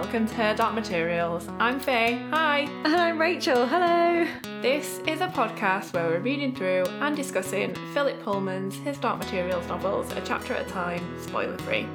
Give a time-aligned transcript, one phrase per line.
[0.00, 1.48] welcome to Her Dark Materials.
[1.58, 2.22] I'm Faye.
[2.30, 2.68] Hi.
[2.84, 3.66] And I'm Rachel.
[3.66, 4.26] Hello.
[4.60, 9.66] This is a podcast where we're reading through and discussing Philip Pullman's His Dark Materials
[9.68, 11.88] novels a chapter at a time, spoiler free.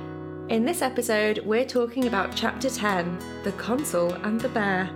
[0.50, 4.89] In this episode, we're talking about Chapter 10 The Consul and the Bear.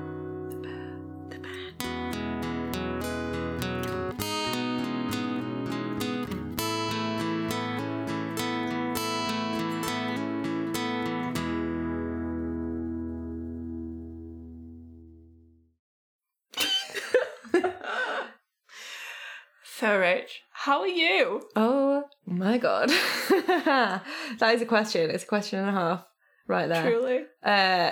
[21.56, 22.89] Oh my god.
[23.30, 25.10] that is a question.
[25.10, 26.06] It's a question and a half
[26.48, 26.89] right there.
[26.89, 27.24] Truly.
[27.44, 27.92] Uh,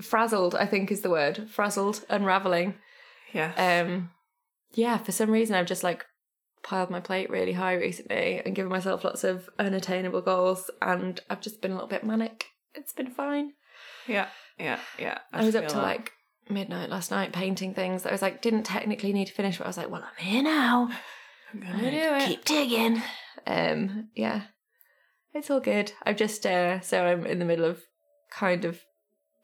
[0.00, 1.48] frazzled, I think is the word.
[1.50, 2.74] Frazzled, unraveling.
[3.32, 3.52] Yeah.
[3.56, 4.10] Um,
[4.74, 6.04] yeah, for some reason I've just like
[6.62, 11.40] piled my plate really high recently and given myself lots of unattainable goals, and I've
[11.40, 12.46] just been a little bit manic.
[12.74, 13.52] It's been fine.
[14.06, 14.28] yeah.
[14.58, 14.78] Yeah.
[14.98, 15.18] Yeah.
[15.32, 15.82] I, was up to that.
[15.82, 16.12] like
[16.48, 19.64] midnight last night painting things that I was like didn't technically need to finish, but
[19.64, 20.90] I was like, well, I'm here now.
[21.54, 22.26] I'm gonna do it.
[22.26, 23.02] Keep digging.
[23.46, 24.42] Um, yeah,
[25.32, 25.92] it's all good.
[26.04, 27.82] I've just uh, so I'm in the middle of
[28.30, 28.80] kind of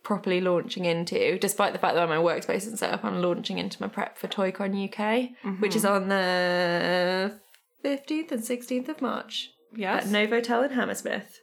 [0.02, 3.80] properly launching into, despite the fact that my workspace and set up, I'm launching into
[3.82, 7.38] my prep for ToyCon UK, which is on the
[7.82, 10.06] fifteenth and sixteenth of March Yes.
[10.06, 11.38] at Novotel in Hammersmith.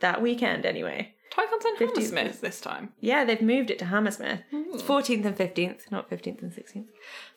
[0.00, 1.14] That weekend, anyway.
[1.30, 2.92] Toycon's in 50 Hammersmith this time.
[3.00, 4.40] Yeah, they've moved it to Hammersmith.
[4.50, 4.62] Hmm.
[4.72, 6.86] It's 14th and 15th, not 15th and 16th.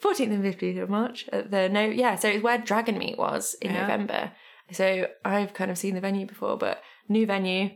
[0.01, 1.27] 14th and 15th of March.
[1.31, 3.81] At the no, yeah, so it's where Dragon Meet was in Yeah.
[3.81, 4.31] November.
[4.71, 7.71] So I've kind of seen the venue before, but new venue,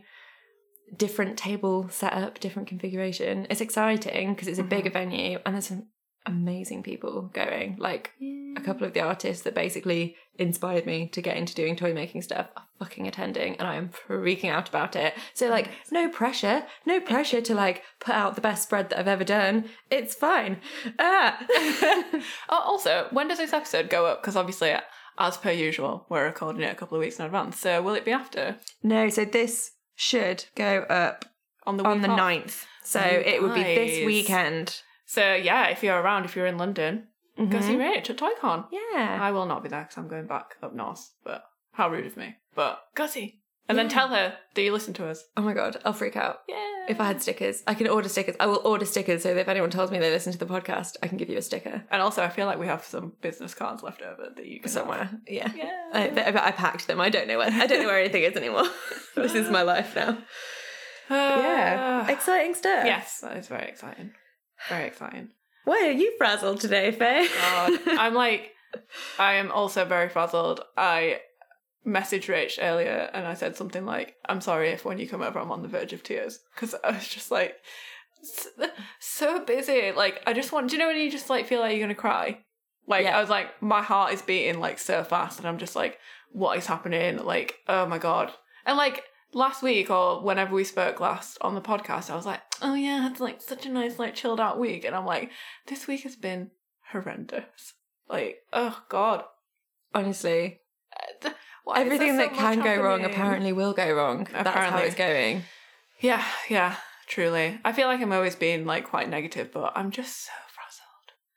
[0.96, 3.46] different table setup, different configuration.
[3.50, 4.98] It's exciting because it's a bigger uh-huh.
[5.00, 5.88] venue and there's some
[6.26, 7.76] amazing people going.
[7.78, 8.12] Like
[8.56, 12.22] a couple of the artists that basically inspired me to get into doing toy making
[12.22, 15.14] stuff are fucking attending and I am freaking out about it.
[15.34, 19.08] So like no pressure, no pressure to like put out the best spread that I've
[19.08, 19.66] ever done.
[19.90, 20.58] It's fine.
[20.98, 21.38] Ah.
[22.48, 24.22] Oh, also, when does this episode go up?
[24.22, 24.74] Because obviously,
[25.18, 27.58] as per usual, we're recording it a couple of weeks in advance.
[27.58, 31.24] So, will it be after no, so this should go up
[31.66, 32.18] on the on the off?
[32.18, 32.64] 9th.
[32.84, 34.82] So it would be this weekend.
[35.06, 38.66] So yeah, if you're around, if you're in London, go see Rach at ToyCon.
[38.72, 39.18] Yeah.
[39.20, 41.10] I will not be there because I'm going back up north.
[41.24, 42.36] But how rude of me.
[42.54, 43.40] But go see.
[43.68, 45.24] And then tell her that you listen to us.
[45.36, 46.36] Oh my god, I'll freak out.
[46.48, 46.86] Yeah.
[46.88, 48.36] If I had stickers, I can order stickers.
[48.38, 50.92] I will order stickers so that if anyone tells me they listen to the podcast,
[51.02, 53.54] I can give you a sticker and also, I feel like we have some business
[53.54, 54.70] cards left over that you can have.
[54.70, 55.10] somewhere.
[55.26, 55.50] Yeah.
[55.54, 55.72] Yeah.
[55.92, 57.00] I, I, I packed them.
[57.00, 57.50] I don't know where.
[57.50, 58.66] I don't know where anything is anymore.
[59.16, 60.18] this is my life now.
[61.10, 62.08] Yeah, Ah.
[62.12, 62.84] exciting stuff.
[62.84, 64.12] yes, that is very exciting.
[64.68, 65.30] Very exciting.
[65.64, 67.28] Why are you frazzled today, Faye?
[67.40, 67.80] God.
[67.86, 68.52] I'm like,
[69.18, 70.60] I am also very frazzled.
[70.76, 71.20] I
[71.86, 75.38] messaged Rach earlier and I said something like, I'm sorry if when you come over
[75.38, 76.38] I'm on the verge of tears.
[76.54, 77.56] Because I was just like,
[79.00, 79.92] so busy.
[79.92, 81.88] Like, I just want, do you know when you just like feel like you're going
[81.88, 82.38] to cry?
[82.86, 83.16] Like, Yeah.
[83.16, 85.98] I was like, my heart is beating like so fast and I'm just like,
[86.30, 87.24] what is happening?
[87.24, 88.32] Like, oh my God.
[88.64, 89.02] And like,
[89.36, 92.96] last week or whenever we spoke last on the podcast, I was like, oh yeah,
[92.96, 94.84] I had like such a nice, like chilled out week.
[94.84, 95.30] And I'm like,
[95.66, 96.50] this week has been
[96.90, 97.74] horrendous.
[98.08, 99.24] Like, oh God.
[99.94, 100.60] Honestly,
[101.64, 104.26] why everything that so can go wrong apparently will go wrong.
[104.32, 104.82] That's how Apparently.
[104.84, 105.42] it's going.
[106.00, 106.76] Yeah, yeah,
[107.06, 107.58] truly.
[107.64, 110.32] I feel like I'm always being like quite negative, but I'm just so.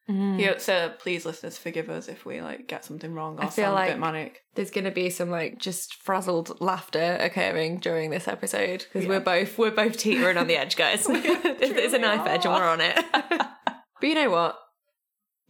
[0.09, 0.39] Mm.
[0.39, 3.65] Yeah, so please, listeners, forgive us if we like get something wrong or I feel
[3.65, 4.39] sound a like- bit manic.
[4.55, 9.09] There's going to be some like just frazzled laughter occurring during this episode because Yeah.
[9.09, 11.05] we're both we're both teetering on the edge, guys.
[11.07, 12.97] There's a knife edge and we're on it.
[13.23, 14.57] but you know what?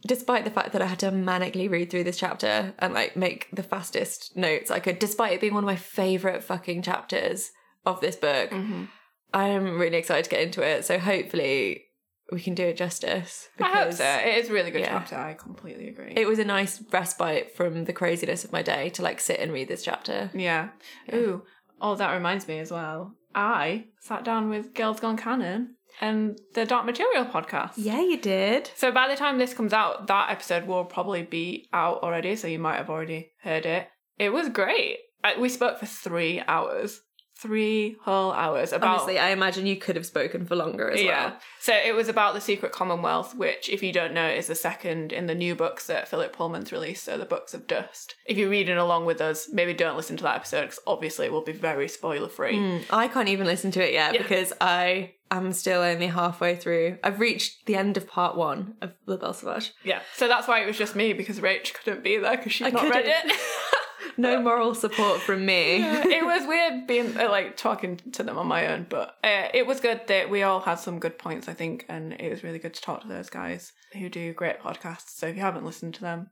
[0.06, 3.48] Despite the fact that I had to manically read through this chapter and like make
[3.52, 7.50] the fastest notes I could, despite it being one of my favorite fucking chapters
[7.84, 8.88] of this book, Mhm.
[9.34, 10.84] I'm really excited to get into it.
[10.84, 11.84] So hopefully
[12.32, 13.48] we can do it justice.
[13.58, 14.04] I hope because so.
[14.04, 14.98] It is a really good yeah.
[14.98, 15.16] chapter.
[15.16, 16.12] I completely agree.
[16.16, 19.52] It was a nice respite from the craziness of my day to like sit and
[19.52, 20.30] read this chapter.
[20.34, 20.70] yeah.
[21.12, 21.42] Ooh.
[21.80, 23.14] Oh, that reminds me as well.
[23.34, 27.72] I sat down with Girls Gone Canon and the Dark Material podcast.
[27.76, 28.70] Yeah, you did.
[28.76, 32.48] So by the time this comes out, that episode will probably be out already, so
[32.48, 33.88] you might have already heard it.
[34.18, 34.98] It was great.
[35.38, 37.00] We spoke for three hours.
[37.40, 41.26] Three whole hours about Honestly, I imagine you could have spoken for longer as yeah.
[41.30, 41.36] well.
[41.58, 45.10] So it was about the Secret Commonwealth, which, if you don't know, is the second
[45.12, 47.04] in the new books that Philip Pullman's released.
[47.04, 48.14] So the Books of Dust.
[48.26, 51.32] If you're reading along with us, maybe don't listen to that episode because obviously it
[51.32, 52.56] will be very spoiler free.
[52.56, 54.22] Mm, I can't even listen to it yet Yeah.
[54.22, 56.98] because I am still only halfway through.
[57.02, 59.72] I've reached the end of part one of La Belle Sauvage.
[59.82, 60.00] Yeah.
[60.14, 62.70] So that's why it was just me because Rach couldn't be there because she's I
[62.70, 63.30] not read couldn't.
[63.30, 63.40] it.
[64.16, 65.76] no moral support from me.
[65.82, 69.66] it was weird being uh, like talking to them on my own, but uh, it
[69.66, 72.58] was good that we all had some good points, I think, and it was really
[72.58, 75.10] good to talk to those guys who do great podcasts.
[75.10, 76.30] So if you haven't listened to them,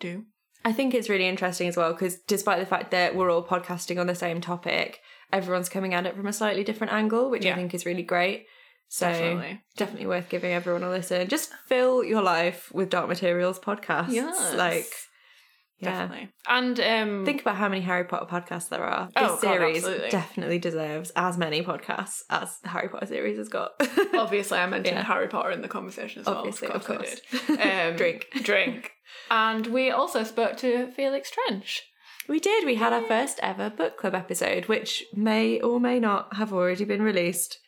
[0.00, 0.24] do.
[0.64, 4.00] I think it's really interesting as well because despite the fact that we're all podcasting
[4.00, 5.00] on the same topic,
[5.32, 7.52] everyone's coming at it from a slightly different angle, which Yeah.
[7.52, 8.46] I think is really great.
[8.88, 9.60] So Definitely.
[9.76, 11.26] definitely worth giving everyone a listen.
[11.28, 14.10] Just fill your life with Dark Materials podcasts.
[14.10, 14.54] Yes.
[14.54, 14.86] Like,
[15.82, 15.90] yeah.
[16.06, 16.28] Definitely.
[16.48, 19.06] And um, Think about how many Harry Potter podcasts there are.
[19.06, 20.08] This Oh, God, series absolutely.
[20.10, 23.72] definitely deserves as many podcasts as the Harry Potter series has got.
[24.14, 25.04] obviously I mentioned Yeah.
[25.04, 26.36] Harry Potter in the conversation as well.
[26.38, 27.20] Obviously, of course.
[27.48, 28.28] Um, Drink.
[28.42, 28.92] Drink.
[29.30, 31.82] And we also spoke to Felix Trench.
[32.28, 32.64] We did.
[32.64, 36.84] We had our first ever book club episode, which may or may not have already
[36.84, 37.58] been released,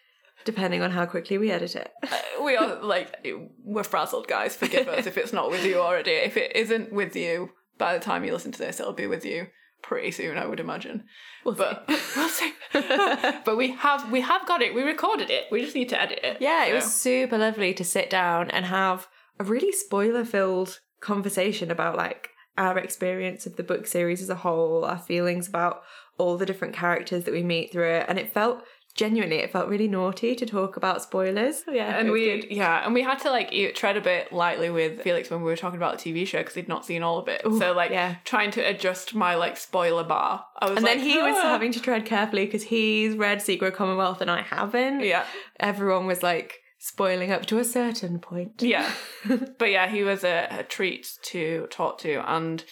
[0.44, 1.90] depending on how quickly we edit it.
[2.02, 3.26] Uh, we are like
[3.64, 4.54] we're frazzled, guys.
[4.54, 6.12] Forgive us if it's not with you already.
[6.12, 9.24] If it isn't with you by the time you listen to this, it'll be with
[9.24, 9.48] you
[9.82, 11.04] pretty soon, I would imagine.
[11.44, 11.84] We'll but
[12.16, 12.52] we'll see.
[12.72, 14.74] but we have we have got it.
[14.74, 15.44] We recorded it.
[15.52, 16.38] We just need to edit it.
[16.40, 21.70] Yeah, it was super lovely to sit down and have a really spoiler filled conversation
[21.70, 25.82] about like our experience of the book series as a whole, our feelings about
[26.18, 28.06] all the different characters that we meet through it.
[28.08, 28.62] And it felt
[28.94, 31.64] genuinely, it felt really naughty to talk about spoilers.
[31.70, 32.50] Yeah, and we good.
[32.50, 35.56] yeah, and we had to like tread a bit lightly with Felix when we were
[35.56, 37.42] talking about the TV show because he'd not seen all of it.
[37.46, 38.16] Ooh, so like yeah.
[38.24, 40.44] trying to adjust my like spoiler bar.
[40.60, 43.42] I was And like, then he was "Ah." having to tread carefully because he's read
[43.42, 45.00] Secret Commonwealth and I haven't.
[45.00, 45.24] yeah
[45.60, 48.62] Everyone was like spoiling up to a certain point.
[48.62, 48.90] yeah,
[49.58, 52.64] but yeah, he was a, a treat to talk to and.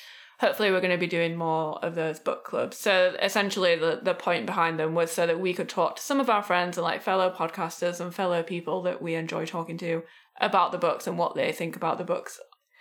[0.42, 2.76] Hopefully, we're going to be doing more of those book clubs.
[2.76, 6.18] So, essentially, the, the point behind them was so that we could talk to some
[6.18, 10.02] of our friends and like fellow podcasters and fellow people that we enjoy talking to
[10.40, 12.40] about the books and what they think about the books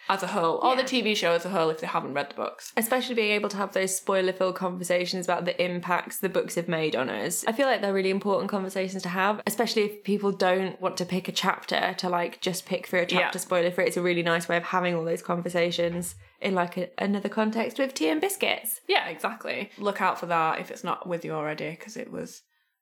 [0.09, 2.35] as a whole, or the TV show as a whole if they haven't read the
[2.35, 2.73] books.
[2.75, 6.67] especially being able to have those spoiler filled conversations about the impacts the books have
[6.67, 7.45] made on us.
[7.47, 11.05] I feel like they're really important conversations to have, especially if people don't want to
[11.05, 13.41] pick a chapter to like just pick through a chapter Yeah.
[13.41, 13.85] spoiler free.
[13.85, 17.77] It's a really nice way of having all those conversations in like a, another context
[17.79, 18.81] with tea and biscuits.
[18.87, 19.69] Yeah, exactly.
[19.77, 22.41] Look out for that if it's not with you already, because it was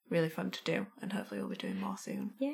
[0.09, 2.31] really fun to do, and hopefully we'll be doing more soon.
[2.39, 2.53] Yeah.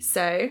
[0.00, 0.50] So,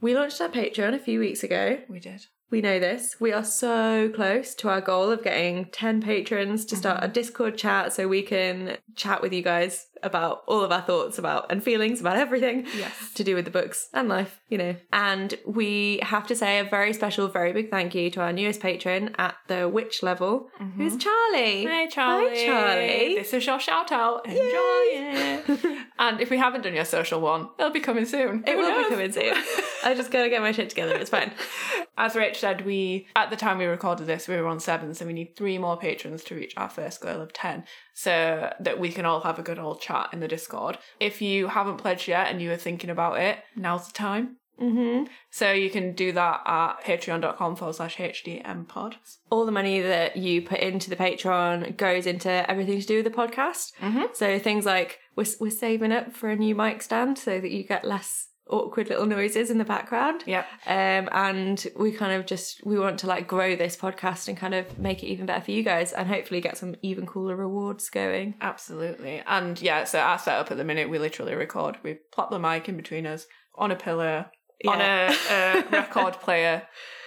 [0.00, 1.78] we launched our Patreon a few weeks ago.
[1.88, 2.26] We did.
[2.50, 3.16] We know this.
[3.18, 7.10] We are so close to our goal of getting 10 patrons to start mm-hmm.
[7.10, 11.18] a Discord chat so we can chat with you guys about all of our thoughts
[11.18, 13.12] about and feelings about everything Yes.
[13.14, 14.76] to do with the books and life, you know.
[14.92, 18.60] And we have to say a very special, very big thank you to our newest
[18.60, 20.82] patron at the witch level, mm-hmm.
[20.82, 21.64] who's Charlie.
[21.66, 22.28] Hey Charlie.
[22.30, 23.14] Hi, Charlie.
[23.16, 24.26] This is your shout out.
[24.26, 25.86] Enjoy it.
[25.98, 28.42] and if we haven't done your social one, it'll be coming soon.
[28.46, 28.84] It Who will knows?
[28.84, 29.34] be coming soon.
[29.84, 30.94] I just gotta get my shit together.
[30.94, 31.32] It's fine.
[31.98, 35.06] As Rach said, we at the time we recorded this, we were on seven, so
[35.06, 37.64] we need three more patrons to reach our first goal of ten,
[37.94, 40.78] so that we can all have a good old chat in the Discord.
[41.00, 44.36] If you haven't pledged yet and you are thinking about it, now's the time.
[44.60, 45.04] Mm-hmm.
[45.30, 48.96] So you can do that at patreon.com forward slash HDM pod.
[49.30, 53.04] all the money that you put into the Patreon goes into everything to do with
[53.04, 53.72] the podcast.
[53.80, 54.14] Mhm.
[54.14, 57.64] So things like we're, we're saving up for a new mic stand so that you
[57.64, 60.22] get less awkward little noises in the background.
[60.26, 60.44] Yeah.
[60.66, 64.54] Um, and we kind of just we want to like grow this podcast and kind
[64.54, 67.90] of make it even better for you guys and hopefully get some even cooler rewards
[67.90, 68.34] going.
[68.40, 69.22] Absolutely.
[69.26, 71.78] And yeah, so our setup at the minute, we literally record.
[71.82, 74.26] We plop the mic in between us on a pillar,
[74.66, 76.62] on a, a record player.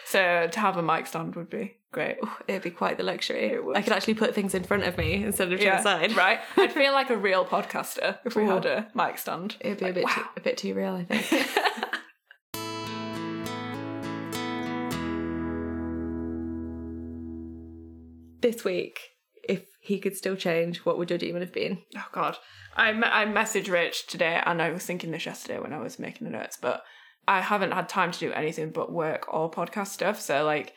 [0.05, 2.17] So to have a mic stand would be great.
[2.45, 3.53] It'd be quite the luxury.
[3.53, 3.77] It would.
[3.77, 6.13] I could actually put things in front of me instead of to the side.
[6.17, 6.41] right.
[6.57, 8.49] I'd feel like a real podcaster if we Ooh.
[8.49, 9.55] had a mic stand.
[9.61, 11.25] It'd be a bit too, a bit too real, I think.
[18.41, 18.99] this week,
[19.47, 21.77] if he could still change, what would your demon have been?
[21.95, 22.35] Oh God,
[22.75, 25.97] I me- I messaged Rich today, and I was thinking this yesterday when I was
[25.97, 26.81] making the notes, but
[27.25, 30.19] I haven't had time to do anything but work or podcast stuff.
[30.19, 30.73] So like,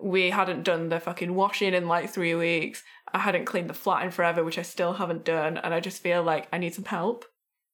[0.00, 2.82] we hadn't done the fucking washing in like three weeks.
[3.12, 6.02] I hadn't cleaned the flat in forever, which I still haven't done, and I just
[6.02, 7.24] feel like I need some help.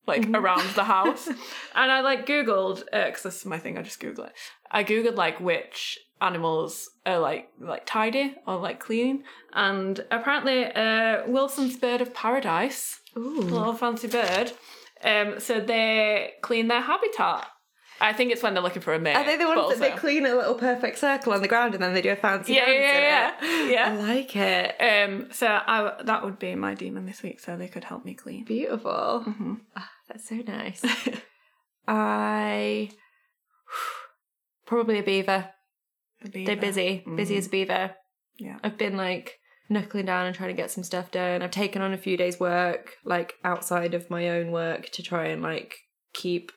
[0.07, 1.27] Like around the house,
[1.75, 3.77] and I like googled because this is my thing.
[3.77, 4.33] I just google it.
[4.71, 11.27] I googled like which animals are like like tidy or like clean, and apparently uh,
[11.27, 13.41] Wilson's bird of paradise Ooh.
[13.41, 14.53] little fancy bird.
[15.03, 17.49] Um, so they clean their habitat.
[18.01, 19.15] I think it's when they're looking for a mate.
[19.17, 21.83] Are they the ones that they clean a little perfect circle on the ground and
[21.83, 23.71] then they do a fancy Yeah, dance yeah, yeah, it?
[23.73, 23.91] yeah.
[23.91, 24.77] I like it.
[24.81, 28.15] Um, so I, that would be my demon this week, so they could help me
[28.15, 28.45] clean.
[28.45, 29.23] Beautiful.
[29.25, 30.85] hmm Ah, that's so nice.
[31.89, 32.91] I
[34.67, 35.51] Probably a beaver.
[36.25, 36.47] A beaver.
[36.47, 37.05] They're busy.
[37.15, 37.39] Busy Mm.
[37.39, 37.95] as a beaver.
[38.39, 38.59] Yeah.
[38.65, 39.39] I've been like
[39.69, 41.43] knuckling down and trying to get some stuff done.
[41.43, 45.27] I've taken on a few days' work, like outside of my own work, to try
[45.27, 45.77] and like
[46.13, 46.51] keep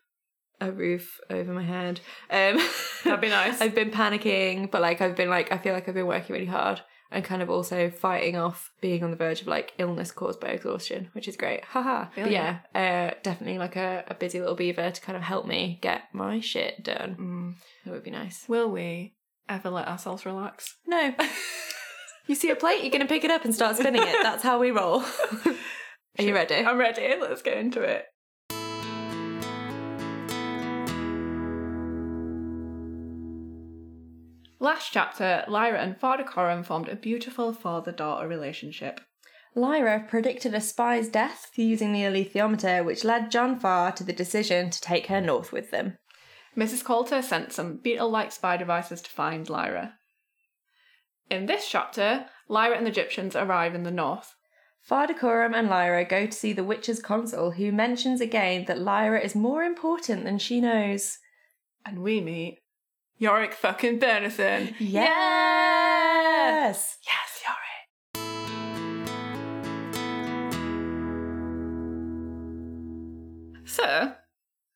[0.61, 2.01] a roof over my head.
[2.29, 2.59] Um,
[3.03, 3.61] That'd be nice.
[3.61, 6.45] I've been panicking, but like I've been like I feel like I've been working really
[6.45, 10.39] hard and kind of also fighting off being on the verge of like illness caused
[10.39, 11.63] by exhaustion, which is great.
[11.65, 12.05] Haha.
[12.15, 15.79] But yeah, uh, definitely like a, a busy little beaver to kind of help me
[15.81, 17.15] get my shit done.
[17.19, 17.53] Mm.
[17.85, 18.45] That would be nice.
[18.47, 19.15] Will we
[19.47, 20.75] ever let ourselves relax?
[20.85, 21.15] No.
[22.27, 24.15] you see a plate, you're gonna pick it up and start spinning it.
[24.21, 25.03] That's how we roll.
[26.19, 26.55] Are you ready?
[26.55, 27.15] I'm ready.
[27.19, 28.05] Let's get into it.
[34.61, 38.99] Last chapter, Lyra and Father Coram formed a beautiful father daughter relationship.
[39.55, 44.69] Lyra predicted a spy's death using the alethiometer, which led John Faa to the decision
[44.69, 45.97] to take her north with them.
[46.57, 46.83] Mrs.
[46.83, 49.93] Coulter sent some beetle like spy devices to find Lyra.
[51.29, 54.35] In this chapter, Lyra and the gyptians arrive in the north.
[54.81, 59.21] Father Coram and Lyra go to see the witch's consul, who mentions again that Lyra
[59.21, 61.17] is more important than she knows.
[61.85, 62.58] And we meet
[63.19, 64.73] Iorek fucking Byrnison.
[64.79, 64.97] Yes!
[67.05, 67.59] Yes, Iorek.
[73.65, 74.13] So,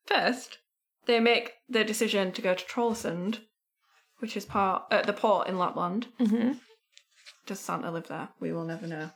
[0.06, 0.58] first,
[1.06, 3.40] they make the decision to go to Trollesund,
[4.18, 6.06] which is part uh, the port in Lapland.
[6.18, 6.52] hmm
[7.46, 8.28] Does Santa live there?
[8.40, 9.10] We will never know.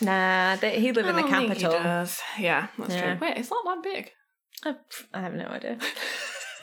[0.00, 1.72] Nah, they, he live in the I don't he capital.
[1.72, 2.20] does.
[2.38, 3.16] Yeah, that's Yeah.
[3.16, 3.26] true.
[3.28, 4.12] Wait, is Lapland big?
[4.64, 4.76] I,
[5.12, 5.78] I have no idea.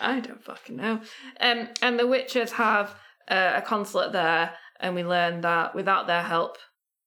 [0.00, 1.00] I don't fucking know.
[1.40, 2.94] Um, and the witches have
[3.28, 6.58] uh, a consulate there, and we learn that without their help,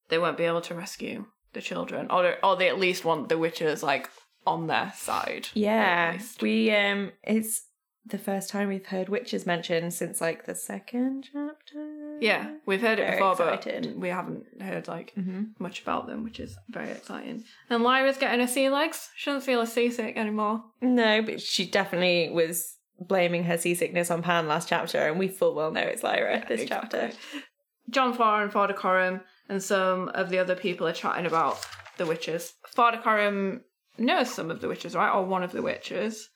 [0.09, 3.37] they won't be able to rescue the children, or or they at least want the
[3.37, 4.09] witches like
[4.45, 5.49] on their side.
[5.53, 7.63] Yeah, we um, it's
[8.05, 12.17] the first time we've heard witches mentioned since like the second chapter.
[12.21, 13.83] Yeah, we've heard it before, excited.
[13.83, 17.43] but we haven't heard like hmm much about them, which is very exciting.
[17.69, 19.09] And Lyra's getting her sea legs.
[19.15, 20.63] She doesn't feel as seasick anymore.
[20.81, 25.53] No, but she definitely was blaming her seasickness on Pan last chapter, and we full
[25.55, 26.99] well know it's Lyra this Exactly.
[26.99, 27.17] chapter.
[27.89, 31.65] John Faa and Father Coram and some of the other people are chatting about
[31.97, 32.53] the witches.
[32.67, 33.61] Father Coram
[33.97, 35.13] knows some of the witches, right?
[35.13, 36.29] Or one of the witches.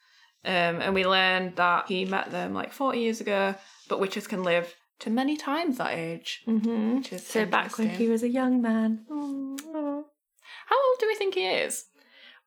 [0.44, 3.54] Um, and we learned that he met them like 40 years ago,
[3.88, 6.42] but witches can live to many times that age.
[6.48, 7.16] Mm-hmm.
[7.18, 9.04] So back when he was a young man.
[9.08, 11.84] How old do we think he is?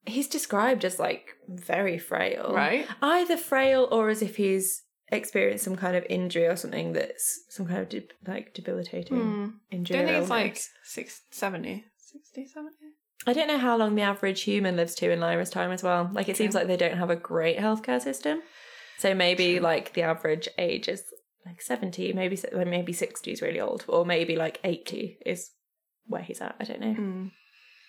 [0.07, 2.53] He's described as like very frail.
[2.53, 2.87] Right?
[3.01, 7.65] Either frail or as if he's experienced some kind of injury or something that's some
[7.67, 9.47] kind of de- like debilitating Hmm.
[9.71, 9.97] injury.
[9.97, 11.85] Don't think it's like six, 70.
[11.97, 12.75] 60, 70?
[13.27, 16.09] I don't know how long the average human lives to in Lyra's time as well.
[16.13, 18.41] Like it seems like they don't have a great healthcare system.
[18.97, 21.03] So maybe like the average age is
[21.45, 25.51] like 70, maybe maybe 60 is really old or maybe like 80 is
[26.07, 26.55] where he's at.
[26.59, 26.93] I don't know.
[26.93, 27.31] Mm.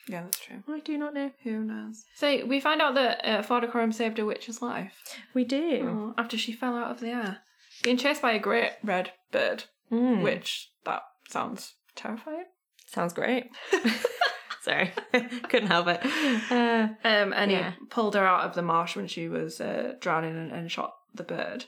[0.09, 0.63] Yeah, that's true.
[0.69, 1.33] I do not know.
[1.43, 2.05] Who knows?
[2.15, 4.95] So we find out that uh, Father Coram saved a witch's life.
[5.35, 6.13] We do.
[6.17, 7.39] Oh, after she fell out of the air.
[7.83, 10.23] Being chased by a great red bird, Mm.
[10.23, 12.45] which that sounds terrifying.
[12.87, 13.51] Sounds great.
[14.63, 14.93] Sorry,
[15.49, 16.01] couldn't help it.
[16.51, 17.71] Uh, Um, and Yeah.
[17.73, 20.93] he pulled her out of the marsh when she was uh, drowning and, and shot
[21.15, 21.67] the bird.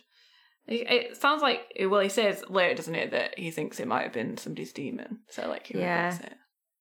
[0.67, 4.03] It, it sounds like well, he says later, doesn't it, that he thinks it might
[4.03, 5.19] have been somebody's demon.
[5.31, 6.17] So like, he Yeah.
[6.17, 6.33] it.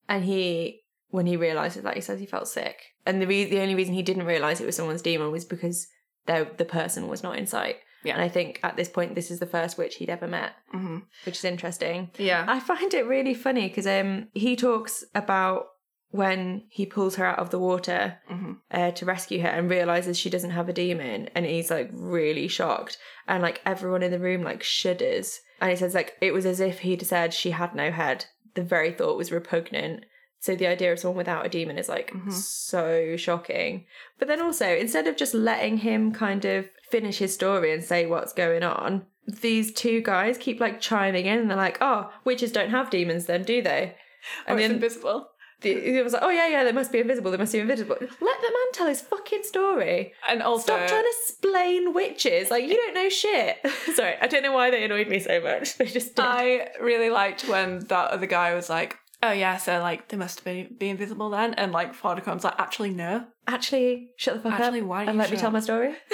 [0.10, 2.78] and he, when he realizes that, he says he felt sick.
[3.06, 5.88] And the re- the only reason he didn't realize it was someone's demon was because
[6.26, 7.78] the the person was not in sight.
[8.04, 8.14] Yeah.
[8.14, 11.00] And I think at this point, this is the first witch he'd ever met, hmm
[11.26, 12.12] which is interesting.
[12.18, 12.46] Yeah.
[12.48, 15.66] I find it really funny because um he talks about
[16.12, 20.18] when he pulls her out of the water hmm uh, to rescue her and realizes
[20.18, 22.98] she doesn't have a demon and he's like really shocked
[23.28, 26.60] and like everyone in the room like shudders and he says like it was as
[26.62, 30.06] if he'd said she had no head the very thought was repugnant
[30.39, 32.32] so the idea of someone without a demon is like Mhm.
[32.34, 33.86] so shocking
[34.20, 38.06] but then also instead of just letting him kind of finish his story and say
[38.06, 42.51] what's going on these two guys keep like chiming in and they're like oh witches
[42.51, 43.96] don't have demons then do they
[44.48, 45.29] Oh, and it's then invisible.
[45.62, 47.32] the, it was like, oh yeah, yeah, they must be invisible.
[47.32, 47.96] They must be invisible.
[48.00, 48.10] Let
[48.41, 50.13] the man tell his fucking story.
[50.27, 52.50] And also, Stop trying to explain witches.
[52.51, 53.58] Like you don't know shit.
[53.96, 55.77] Sorry, I don't know why they annoyed me so much.
[55.77, 56.25] They just did.
[56.25, 60.43] I really liked when that other guy was like, "Oh yeah, so like they must
[60.45, 64.81] be be invisible then," and like Coram's like, "Actually, no." Actually, shut the fuck Actually,
[64.81, 65.53] up why don't and let me tell up?
[65.53, 65.95] my story.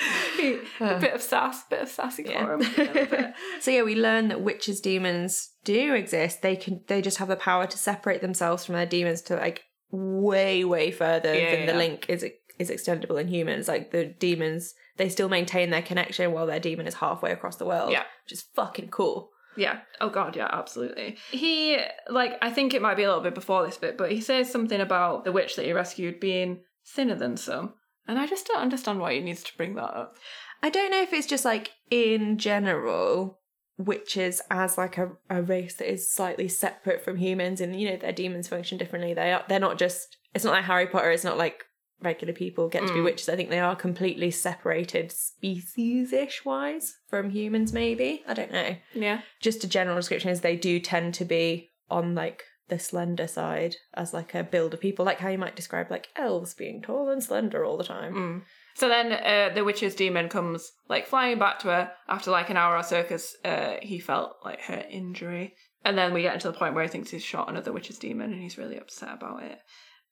[0.00, 0.60] a
[1.00, 2.44] bit of sass, bit of sassy Yeah.
[2.44, 2.60] Coram.
[2.60, 3.34] a little bit.
[3.60, 6.42] so yeah, we learn that witches' demons do exist.
[6.42, 6.82] They can.
[6.86, 10.90] They just have the power to separate themselves from their demons to like way, way
[10.90, 11.78] further Yeah, than the yeah.
[11.78, 12.24] link is
[12.58, 13.68] is extendable in humans.
[13.68, 17.66] Like the demons, they still maintain their connection while their demon is halfway across the
[17.66, 17.90] world.
[17.92, 18.04] Yeah.
[18.24, 19.30] which is fucking cool.
[19.58, 19.80] Yeah.
[20.00, 21.18] Oh god, yeah, absolutely.
[21.30, 24.20] He like I think it might be a little bit before this bit, but he
[24.20, 27.74] says something about the witch that he rescued being thinner than some.
[28.06, 30.16] And I just don't understand why he needs to bring that up.
[30.62, 33.40] I don't know if it's just like in general
[33.78, 37.96] witches as like a, a race that is slightly separate from humans and you know
[37.96, 41.22] their demons function differently they are they're not just it's not like harry potter it's
[41.22, 41.64] not like
[42.00, 43.04] regular people get to be Mm.
[43.04, 48.76] witches i think they are completely separated species-ish wise from humans maybe i don't know
[48.94, 49.22] Yeah.
[49.40, 53.76] just a general description is they do tend to be on like the slender side
[53.94, 57.08] as like a build of people like how you might describe like elves being tall
[57.08, 58.42] and slender all the time Mm.
[58.74, 62.56] So then uh, the witch's demon comes like flying back to her after like an
[62.56, 65.56] hour or so because uh, he felt like her injury.
[65.84, 68.32] And then we get into the point where he thinks he's shot another witch's demon
[68.32, 69.58] and he's really upset about it.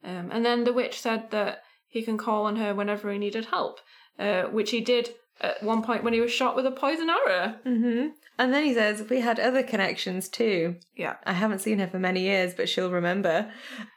[0.03, 3.47] Um, and then the witch said that he can call on her whenever he needed
[3.47, 3.81] help,
[4.19, 7.55] uh, which he did at one point when he was shot with a poison arrow.
[7.67, 8.09] Mm-hmm.
[8.39, 10.77] And then he says, We had other connections too.
[10.95, 11.17] Yeah.
[11.25, 13.51] I haven't seen her for many years, but she'll remember.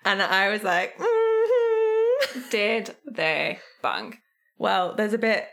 [0.06, 4.18] And I was like, "Mhm." Did they bang?
[4.58, 5.46] Well, there's a bit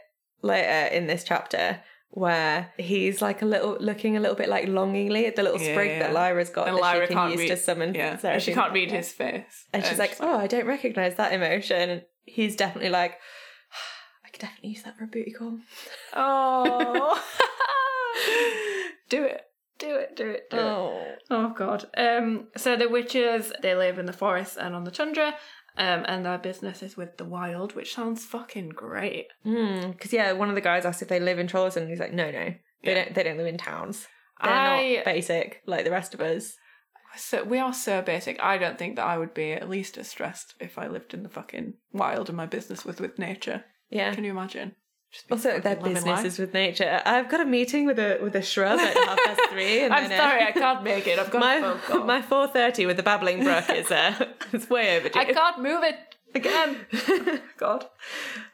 [0.42, 5.26] later in this chapter where he's like a little, looking a little bit like longingly
[5.26, 5.98] at the little Yeah, sprig yeah.
[6.00, 7.94] that Lyra's got And that Lyra she can can't use read- to summon.
[7.94, 8.16] Yeah.
[8.16, 9.66] Sarah And she can't read his face.
[9.72, 12.02] And she's like, Oh, I don't recognize that emotion.
[12.26, 13.12] He's definitely like,
[14.24, 15.58] I could definitely use that for a booty call.
[16.14, 17.22] oh.
[19.08, 19.42] do it.
[19.78, 20.16] Do it.
[20.16, 20.50] Do it.
[20.50, 20.62] Do it.
[20.62, 21.02] Oh.
[21.30, 21.86] Oh god.
[21.96, 25.34] Um so the witches they live in the forest and on the tundra.
[25.78, 29.26] Um and their business is with the wild, which sounds fucking great.
[29.44, 32.14] Because yeah, one of the guys asked if they live in Trolls, and he's like,
[32.14, 32.94] no, no, they Yeah.
[33.04, 33.14] don't.
[33.14, 34.08] They don't live in towns.
[34.42, 36.56] They're I not basic like the rest of us.
[37.16, 38.42] So we are so basic.
[38.42, 41.22] I don't think that I would be at least as stressed if I lived in
[41.22, 43.64] the fucking wild and my business was with nature.
[43.90, 44.14] Yeah.
[44.14, 44.74] Can you imagine?
[45.30, 47.00] Also, their business is with nature.
[47.04, 49.80] I've got a meeting with a with a shrub at half past three.
[49.80, 51.18] And I'm then, uh, sorry, I can't make it.
[51.18, 52.04] I've got a my phone call.
[52.04, 55.18] my four thirty with the babbling brook is uh, it's way overdue.
[55.18, 57.40] I can't move it again.
[57.56, 57.86] God.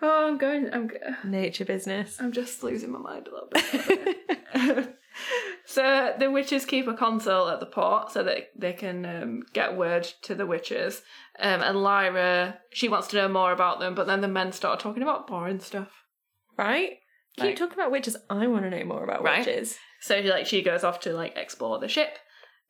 [0.01, 0.73] Oh, I'm going.
[0.73, 0.91] I'm.
[1.25, 2.19] Nature business.
[2.21, 3.49] I'm just losing my mind a little
[4.77, 4.97] bit.
[5.67, 9.77] so the witches keep a console at the port so that they can um, get
[9.77, 11.03] word to the witches.
[11.39, 14.81] Um, and Lyra, she wants to know more about them, but then the men start
[14.81, 15.89] talking about boring stuff.
[16.59, 16.99] Right?
[17.37, 18.17] Keep Like- talking about witches.
[18.29, 19.39] I want to know more about Right.
[19.47, 19.79] witches.
[20.01, 22.19] So like she goes off to like explore the ship.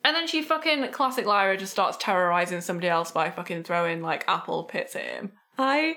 [0.04, 4.24] And then she fucking classic Lyra just starts terrorizing somebody else by fucking throwing like
[4.28, 5.32] apple pits at him.
[5.56, 5.96] I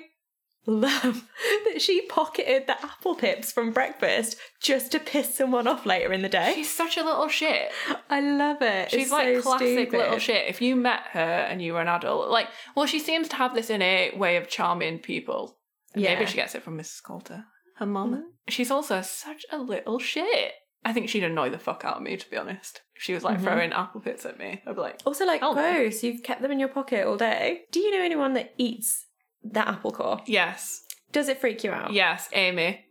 [0.67, 1.23] love
[1.71, 6.21] that she pocketed the apple pips from breakfast just to piss someone off later in
[6.21, 6.53] the day.
[6.55, 7.71] She's such a little shit.
[8.09, 8.91] I love it.
[8.91, 9.97] She's It's like so classic stupid.
[9.97, 10.47] little shit.
[10.49, 13.53] If you met her and you were an adult, like, well, she seems to have
[13.53, 15.57] this innate way of charming people.
[15.95, 16.15] Yeah.
[16.15, 17.01] Maybe she gets it from Mrs.
[17.03, 17.45] Coulter,
[17.77, 18.31] her mum.
[18.49, 20.53] She's also such a little shit.
[20.83, 22.81] I think she'd annoy the fuck out of me, to be honest.
[22.95, 23.43] If she was like Mhm.
[23.43, 25.53] throwing apple pits at me, I'd be like, Also, like, Oh.
[25.53, 26.03] gross.
[26.03, 27.63] You've kept them in your pocket all day.
[27.71, 29.07] Do you know anyone that eats
[29.53, 30.21] that apple core?
[30.25, 31.93] yes, Does it freak you out?
[31.93, 32.85] yes, Amy.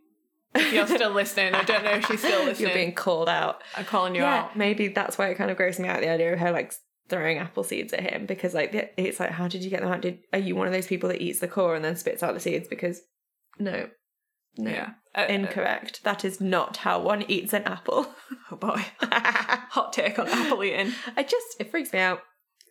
[0.53, 2.69] If you're still listening, I don't know if she's still listening.
[2.69, 3.61] You're being called out.
[3.75, 4.55] I'm calling you yeah, out.
[4.55, 6.73] maybe that's why it kind of grosses me out the idea of her like
[7.09, 10.01] throwing apple seeds at him because like it's like how did you get them out?
[10.01, 12.33] Did are you one of those people that eats the core and then spits out
[12.33, 12.67] the seeds?
[12.69, 13.01] Because
[13.59, 13.89] no,
[14.57, 14.89] no, Yeah.
[15.13, 16.03] Uh, uh, incorrect.
[16.03, 18.07] that is not how one eats an apple.
[18.51, 18.85] oh boy.
[19.01, 20.93] Hot take on apple eating.
[21.17, 22.21] I just it freaks me out.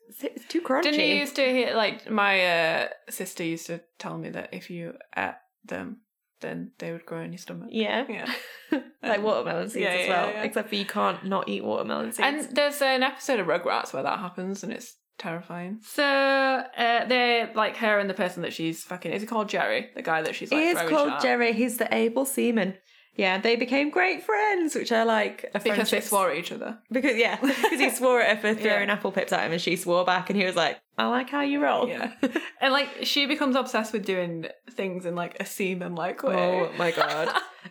[0.08, 0.82] It's, too crunchy.
[0.82, 4.70] Didn't you used to hear like my uh, sister used to tell me that if
[4.70, 6.00] you ate them,
[6.40, 7.68] then they would grow in your stomach.
[7.70, 8.32] Yeah, Yeah.
[9.02, 10.28] like watermelon seeds Yeah, as well.
[10.30, 10.42] yeah.
[10.42, 12.20] Except for you can't not eat watermelon seeds.
[12.26, 15.78] And there's an episode of Rugrats where that happens, and it's terrifying.
[15.82, 19.12] So uh, they're like her and the person that she's fucking.
[19.12, 19.90] Is it called Jerry?
[19.94, 21.20] The guy that she's like he is called?
[21.22, 21.52] Jerry.
[21.52, 22.74] He's the able seaman.
[23.16, 25.48] Yeah, they became great friends, which I like.
[25.54, 26.78] A because they swore at each other.
[26.90, 28.92] Because yeah, because he swore at her for throwing Yeah.
[28.94, 31.42] apple pips at him, and she swore back, and he was like, "I like how
[31.42, 32.12] you roll." Yeah,
[32.60, 36.34] and like she becomes obsessed with doing things in like a seaman like way.
[36.68, 37.28] oh my god,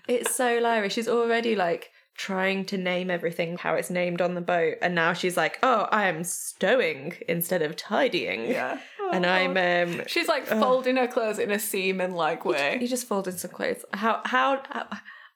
[0.07, 0.93] it's so hilarious.
[0.93, 5.11] She's already like trying to name everything how it's named on the boat, and now
[5.11, 8.77] she's like, "Oh, I am stowing instead of tidying." yeah,
[9.11, 10.03] and Oh, I'm um.
[10.07, 12.77] She's like folding her clothes in a seaman like way.
[12.79, 13.83] You just fold in some clothes.
[13.93, 14.61] How how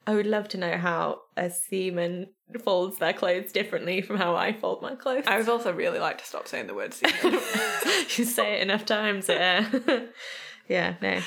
[0.07, 2.27] I would love to know how a seaman
[2.63, 5.25] folds their clothes differently from how I fold my clothes.
[5.27, 7.33] I would also really like to stop saying the word seaman.
[8.15, 9.69] you say it enough times, yeah.
[10.69, 11.19] yeah, no.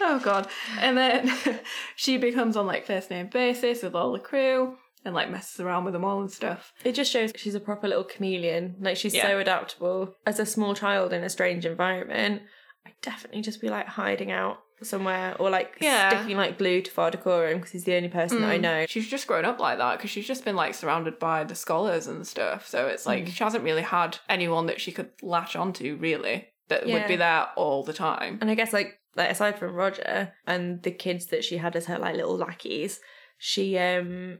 [0.00, 0.46] oh god.
[0.78, 1.30] And then
[1.96, 5.84] she becomes on like first name basis with all the crew and like messes around
[5.84, 6.72] with them all and stuff.
[6.84, 8.76] It just shows she's a proper little chameleon.
[8.80, 9.26] Like she's Yeah.
[9.26, 10.14] so adaptable.
[10.24, 12.42] As a small child in a strange environment,
[12.86, 16.08] I'd definitely just be like hiding out somewhere or like Yeah.
[16.20, 18.62] sticking like glue to Father Coram because he's the only person that I Mm.
[18.62, 18.86] know.
[18.86, 22.06] She's just grown up like that because she's just been like surrounded by the scholars
[22.06, 22.66] and stuff.
[22.66, 23.28] So it's like Mm.
[23.32, 27.48] she hasn't really had anyone that she could latch onto really that would be there
[27.56, 28.38] all the time.
[28.40, 31.86] And I guess like like aside from Roger and the kids that she had as
[31.86, 33.00] her like little lackeys,
[33.36, 34.38] she um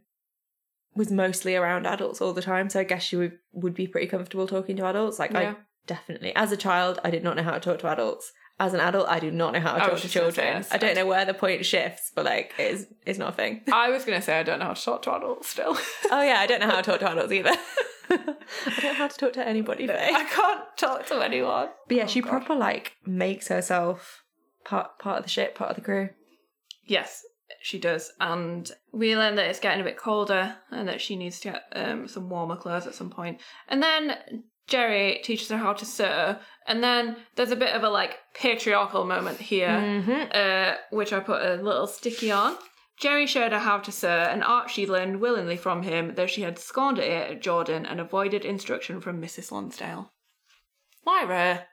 [0.94, 2.68] was mostly around adults all the time.
[2.70, 5.18] So I guess she would would be pretty comfortable talking to adults.
[5.18, 5.40] Like Yeah.
[5.40, 8.32] I definitely as a child I did not know how to talk to adults.
[8.60, 10.64] As an adult, I do not know how to I talk to gonna say children.
[10.72, 13.62] I don't know where the point shifts, but like it's it's not a thing.
[13.72, 15.76] I was gonna say I don't know how to talk to adults still.
[16.10, 17.50] oh yeah, I don't know how to talk to adults either.
[18.10, 19.86] I don't know how to talk to anybody.
[19.86, 20.10] Faye.
[20.12, 21.68] I can't talk to anyone.
[21.86, 22.30] But yeah, Oh, she God.
[22.30, 24.24] proper like makes herself
[24.64, 26.08] part part of the ship, part of the crew.
[26.84, 27.22] Yes,
[27.62, 28.12] she does.
[28.18, 31.62] And we learn that it's getting a bit colder and that she needs to get
[31.76, 33.40] um, some warmer clothes at some point.
[33.68, 34.16] And then
[34.68, 36.36] Jerry teaches her how to sew.
[36.66, 40.22] And then there's a bit of a like patriarchal moment here, Mm-hmm.
[40.32, 42.56] uh, which I put a little sticky on.
[43.00, 46.42] Jerry showed her how to sew, an art she learned willingly from him, though she
[46.42, 49.50] had scorned it at Jordan and avoided instruction from Mrs.
[49.52, 50.12] Lonsdale.
[51.06, 51.66] Lyra.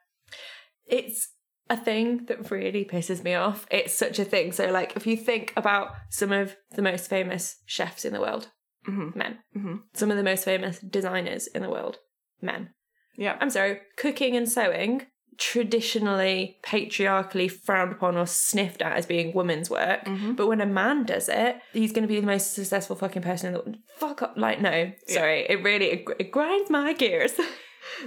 [0.85, 1.29] It's
[1.69, 3.65] a thing that really pisses me off.
[3.71, 4.51] It's such a thing.
[4.51, 8.49] So like if you think about some of the most famous chefs in the world,
[8.87, 9.17] Mm-hmm.
[9.17, 9.39] men.
[9.57, 9.79] Mhm.
[9.95, 11.97] Some of the most famous designers in the world,
[12.39, 12.69] men.
[13.17, 13.37] Yeah.
[13.39, 15.05] I'm sorry, cooking and sewing
[15.37, 20.05] traditionally patriarchally frowned upon or sniffed at as being women's work.
[20.05, 20.35] Mhm.
[20.35, 23.47] But when a man does it, he's going to be the most successful fucking person
[23.47, 23.77] in the world.
[23.97, 24.33] Fuck up.
[24.37, 25.45] Like, no, sorry.
[25.49, 27.33] It really, it, it grinds my gears.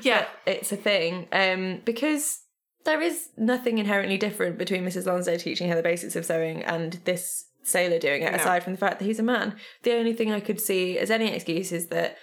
[0.02, 0.26] Yeah.
[0.44, 1.28] it's a thing.
[1.30, 2.40] Um, because
[2.84, 5.06] there is nothing inherently different between Mrs.
[5.06, 8.38] Lonsdale teaching her the basics of sewing and this sailor doing it, No.
[8.38, 9.54] aside from the fact that he's a man.
[9.84, 12.16] The only thing I could see as any excuse is that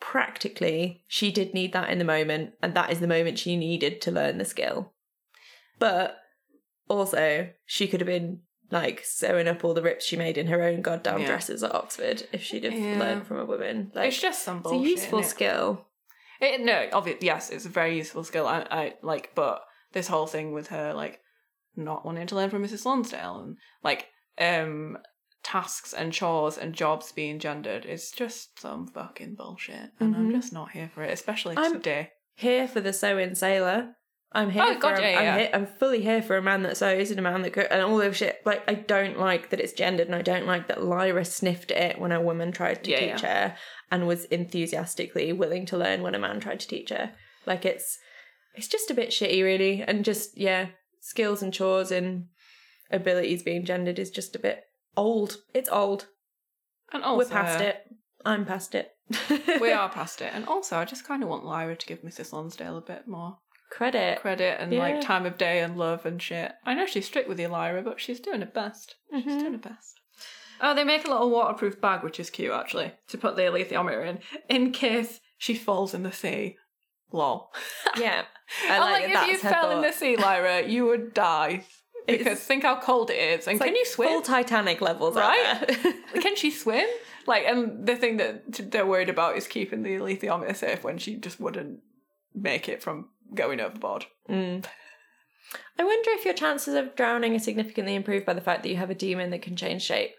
[0.00, 4.00] practically she did need that in the moment, and that is the moment she needed
[4.02, 4.92] to learn the skill.
[5.78, 6.16] But
[6.88, 10.62] also, she could have been like sewing up all the rips she made in her
[10.62, 11.26] own goddamn Yeah.
[11.26, 12.98] dresses at Oxford if she'd have Yeah.
[12.98, 13.90] learned from a woman.
[13.94, 15.86] Like, it's just some it's a useful skill.
[16.40, 18.46] It, no, obviously, yes, it's a very useful skill.
[18.46, 21.20] I, I like, but this whole thing with her like
[21.76, 22.84] not wanting to learn from Mrs.
[22.84, 24.06] Lonsdale and like
[24.38, 24.98] um
[25.42, 30.32] tasks and chores and jobs being gendered is just some fucking bullshit, and I'm Mhm.
[30.32, 32.10] just not here for it, especially I'm- today.
[32.34, 33.94] here for the sewing sailor.
[34.30, 34.80] I'm here Oh, for.
[34.80, 35.38] God, a, yeah, I'm, yeah.
[35.38, 37.80] here, I'm fully here for a man that sews and a man that cook and
[37.80, 38.42] all this shit.
[38.44, 41.98] Like I don't like that it's gendered, and I don't like that Lyra sniffed it
[41.98, 43.56] when a woman tried to Yeah, teach her
[43.90, 47.14] and was enthusiastically willing to learn when a man tried to teach her.
[47.46, 47.98] Like it's,
[48.54, 50.66] it's just a bit shitty, really, and just yeah,
[51.00, 52.26] skills and chores and
[52.90, 54.64] abilities being gendered is just a bit
[54.98, 55.38] old.
[55.54, 56.06] It's old.
[56.92, 57.76] And also, We're past it.
[58.24, 58.90] I'm past it.
[59.60, 60.32] we are past it.
[60.34, 62.32] And also, I just kind of want Lyra to give Mrs.
[62.32, 63.38] Lonsdale a bit more
[63.70, 64.20] credit.
[64.20, 64.80] credit and Yeah.
[64.80, 66.52] like time of day and love and shit.
[66.64, 68.96] I know she's strict with you, Lyra, but she's doing her best.
[69.12, 69.38] She's Mhm.
[69.40, 70.00] doing her best.
[70.60, 74.04] Oh, they make a little waterproof bag, which is cute actually, to put the alethiometer
[74.04, 76.56] in, in case she falls in the sea.
[77.12, 77.50] Lol.
[77.96, 78.24] Yeah,
[78.68, 81.64] I like, like, if you fell in the sea, Lyra, you would die.
[82.08, 83.46] Because think how cold it is.
[83.46, 84.08] And can like you swim?
[84.08, 85.78] Full Titanic levels, Right?
[86.20, 86.86] Can she swim?
[87.26, 91.16] Like, and the thing that they're worried about is keeping the alethiometer safe when she
[91.16, 91.80] just wouldn't
[92.34, 94.06] make it from going overboard.
[94.28, 94.64] Mm.
[95.78, 98.76] I wonder if your chances of drowning are significantly improved by the fact that you
[98.76, 100.12] have a demon that can change shape.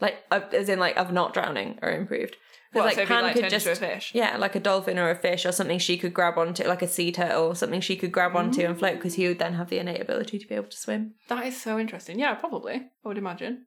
[0.00, 2.36] Like, as in, like, of not drowning are improved.
[2.74, 4.12] What, so you, like, could just into a fish?
[4.14, 6.88] yeah, like a dolphin or a fish or something she could grab onto, like a
[6.88, 9.70] sea turtle or something she could grab onto and float because he would then have
[9.70, 11.14] the innate ability to be able to swim.
[11.28, 12.18] That is so interesting.
[12.18, 12.74] Yeah, probably.
[12.74, 13.66] I would imagine.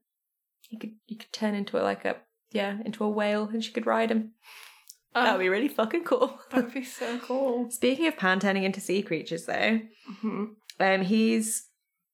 [0.70, 2.18] He could, he could turn into a, like a,
[2.52, 4.32] yeah, into a whale and she could ride him.
[5.16, 6.40] Um, be really fucking cool.
[6.52, 7.70] that would be so cool.
[7.72, 9.80] Speaking of Pan turning into sea creatures, though,
[10.22, 10.46] hmm
[10.80, 11.68] Um, he's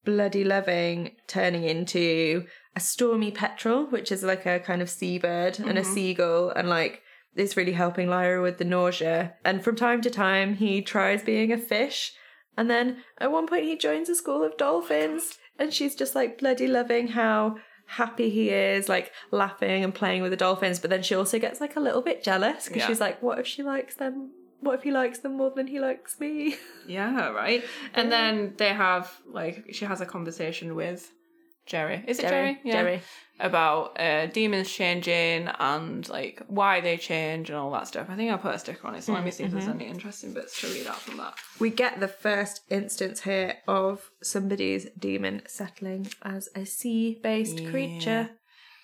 [0.06, 5.78] bloody loving turning into a stormy petrel, which is like a kind of seabird, and
[5.78, 5.86] a Mhm.
[5.94, 7.02] seagull, and like
[7.36, 9.34] is really helping Lyra with the nausea.
[9.44, 12.14] And from time to time, he tries being a fish,
[12.58, 16.38] and then at one point he joins a school of dolphins, and she's just like
[16.40, 20.80] bloody loving how happy he is, like laughing and playing with the dolphins.
[20.80, 22.88] But then she also gets like a little bit jealous because Yeah.
[22.88, 24.32] she's like, "What if she likes them?
[24.62, 26.56] What if he likes them more than he likes me?"
[26.88, 27.64] Yeah, right.
[27.94, 31.12] And then they have like she has a conversation with
[31.66, 32.04] Jerry.
[32.08, 32.60] Is it Jerry?
[32.64, 32.74] Yeah.
[32.74, 33.02] Jerry.
[33.40, 38.08] About uh, demons changing and like why they change and all that stuff.
[38.10, 39.88] I think I'll put a sticker on it, so let me see if there's any
[39.88, 41.34] interesting bits to read out from that.
[41.60, 47.70] We get the first instance here of somebody's demon settling as a sea based Yeah.
[47.72, 48.30] creature.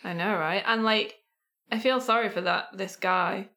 [0.04, 0.63] I know, right?
[0.65, 1.15] And like,
[1.72, 3.50] I feel sorry for that this guy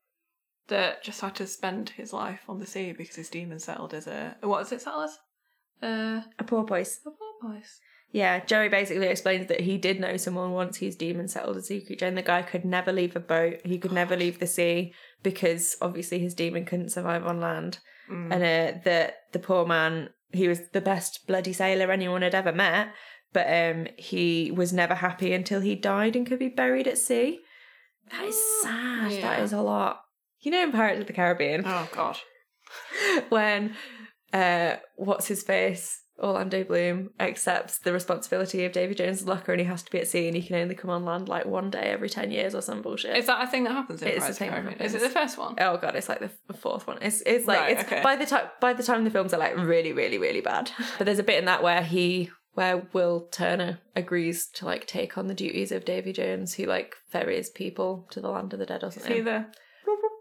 [0.69, 4.07] that just had to spend his life on the sea because his demon settled as
[4.07, 5.19] a what is it settled as?
[5.83, 7.01] Uh, A porpoise.
[7.07, 7.81] a porpoise.
[8.13, 11.81] Yeah, Joey basically explains that he did know someone once whose demon settled a sea
[11.81, 13.61] creature, and the guy could never leave a boat.
[13.65, 17.79] He could never leave the sea because obviously his demon couldn't survive on land.
[18.11, 18.33] Mm.
[18.33, 22.53] And uh, the the poor man, he was the best bloody sailor anyone had ever
[22.53, 22.89] met,
[23.33, 27.41] but um, he was never happy until he died and could be buried at sea.
[28.11, 29.11] That is sad.
[29.11, 29.43] That Yeah.
[29.43, 30.03] is a lot.
[30.41, 32.19] You know, in Pirates of the Caribbean, Oh god.
[33.31, 33.75] when
[34.35, 39.67] uh what's his face Orlando Bloom accepts the responsibility of Davy Jones' locker and he
[39.67, 41.81] has to be at sea and he can only come on land like one day
[41.85, 43.17] every 10 years or some bullshit.
[43.17, 44.83] Is that a thing that happens in It's the thing that Caribbean?
[44.83, 45.57] Is it the first one?
[45.59, 46.99] oh god, it's like the f- fourth one.
[47.03, 48.03] It's it's like Right, it's okay.
[48.03, 50.71] by the time by the time the films are like really really really bad.
[50.99, 55.17] But there's a bit in that where he where Will Turner agrees to like take
[55.17, 58.67] on the duties of Davy Jones who like ferries people to the land of the
[58.67, 59.13] dead or something.
[59.13, 59.47] See the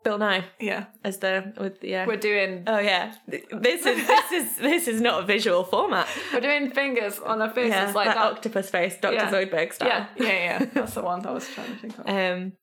[0.03, 0.85] Bill Nighy yeah.
[1.03, 2.05] as the with yeah.
[2.05, 6.07] We're doing Oh yeah, this is this is this is not a visual format.
[6.33, 8.31] we're doing fingers on our faces Yeah, like that, that.
[8.33, 9.31] octopus face, Doctor Yeah.
[9.31, 9.87] Zoidberg style.
[9.87, 10.25] yeah, yeah,
[10.59, 10.65] yeah.
[10.73, 12.07] That's the one I was trying to think of.
[12.07, 12.53] Um,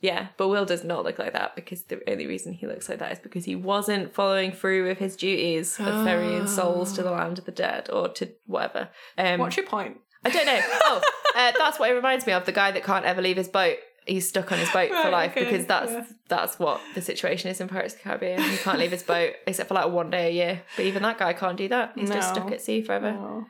[0.00, 3.00] yeah, but Will does not look like that because the only reason he looks like
[3.00, 7.10] that is because he wasn't following through with his duties of ferrying souls to the
[7.10, 8.90] land of the dead or to whatever.
[9.16, 9.96] Um, What's your point?
[10.24, 10.60] I don't know.
[10.84, 11.00] Oh,
[11.36, 12.44] uh, that's what it reminds me of.
[12.44, 13.78] The guy that can't ever leave his boat.
[14.08, 16.04] He's stuck on his boat for life okay, because that's yeah.
[16.28, 18.42] that's what the situation is in Pirates of the Caribbean.
[18.42, 20.62] He can't leave his boat except for like one day a year.
[20.76, 21.92] But even that guy can't do that.
[21.94, 23.14] He's just stuck at sea forever.
[23.18, 23.44] Oh.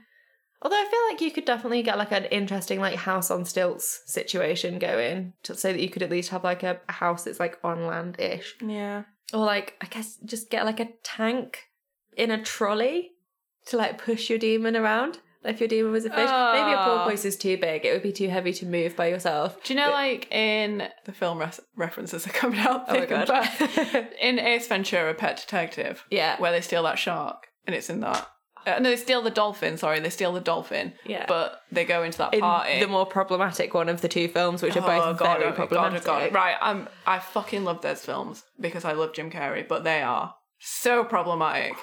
[0.61, 4.03] Although I feel like you could definitely get like an interesting like house on stilts
[4.07, 7.39] situation going, to, so that you could at least have like a, a house that's
[7.39, 9.05] like on land ish, Yeah.
[9.33, 11.61] or like I guess just get like a tank
[12.17, 13.13] in a trolley
[13.67, 15.21] to like push your demon around.
[15.45, 16.27] Like if your demon was a fish, maybe
[16.73, 16.97] a Oh.
[17.05, 19.57] porpoise is too big; it would be too heavy to move by yourself.
[19.63, 22.85] Do you know, like in the film res- references are coming out?
[22.89, 23.29] Oh my God.
[24.21, 28.29] in Ace Ventura: Pet Detective, Yeah, where they steal that shark, and it's in that.
[28.67, 29.79] Uh, no, they steal the dolphin.
[29.79, 30.93] Sorry, they steal the dolphin.
[31.07, 31.25] Yeah.
[31.29, 32.81] But they go into that in party.
[32.81, 35.57] the more problematic one of the two films, which are both Oh, God, very oh,
[35.57, 36.03] God, problematic.
[36.03, 36.35] oh, God.
[36.35, 36.89] Right, I'm.
[37.07, 41.75] I fucking love those films because I love Jim Carrey, but they are so problematic,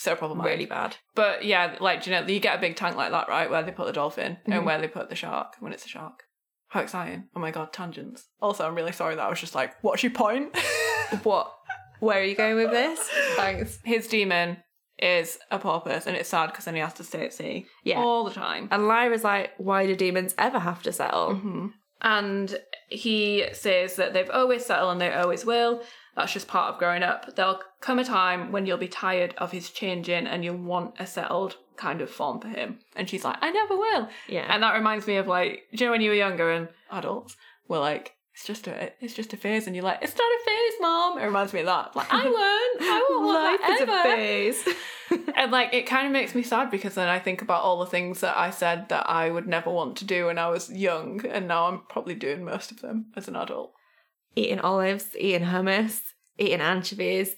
[0.00, 0.50] so problematic.
[0.52, 0.96] Really bad.
[1.14, 3.50] But yeah, like you know, you get a big tank like that, right?
[3.50, 4.56] Where they put the dolphin Mhm.
[4.56, 6.24] and where they put the shark when it's a shark.
[6.68, 7.24] How exciting!
[7.34, 8.28] Oh my god, tangents.
[8.40, 10.56] Also, I'm really sorry that I was just like, "What's your point?"
[11.24, 11.52] What?
[11.98, 13.00] Where are you going with this?
[13.36, 13.78] Thanks.
[13.84, 14.58] His demon
[14.98, 17.98] is a porpoise, and it's sad because then he has to stay at sea Yeah.
[17.98, 18.68] all the time.
[18.70, 21.34] And Lyra's like, why do demons ever have to settle?
[21.34, 21.66] hmm
[22.00, 22.58] And
[22.88, 25.82] he says that they've always settled and they always will.
[26.20, 27.34] That's just part of growing up.
[27.34, 31.06] There'll come a time when you'll be tired of his changing and you'll want a
[31.06, 32.78] settled kind of form for him.
[32.94, 34.08] And she's like, I never will.
[34.28, 34.46] Yeah.
[34.52, 37.36] And that reminds me of like, do you know when you were younger and adults
[37.68, 40.44] were like, it's just a it's just a phase, and you're like, it's not a
[40.46, 41.18] phase, mom.
[41.18, 41.94] It reminds me of that.
[41.96, 42.82] Like, I won't.
[42.82, 44.02] I won't want Life is that a ever.
[44.16, 44.68] phase.
[45.36, 47.86] And like it kind of makes me sad because then I think about all the
[47.86, 51.26] things that I said that I would never want to do when I was young,
[51.26, 53.72] and now I'm probably doing most of them as an adult.
[54.40, 56.00] Eating olives, eating hummus,
[56.38, 57.34] eating anchovies,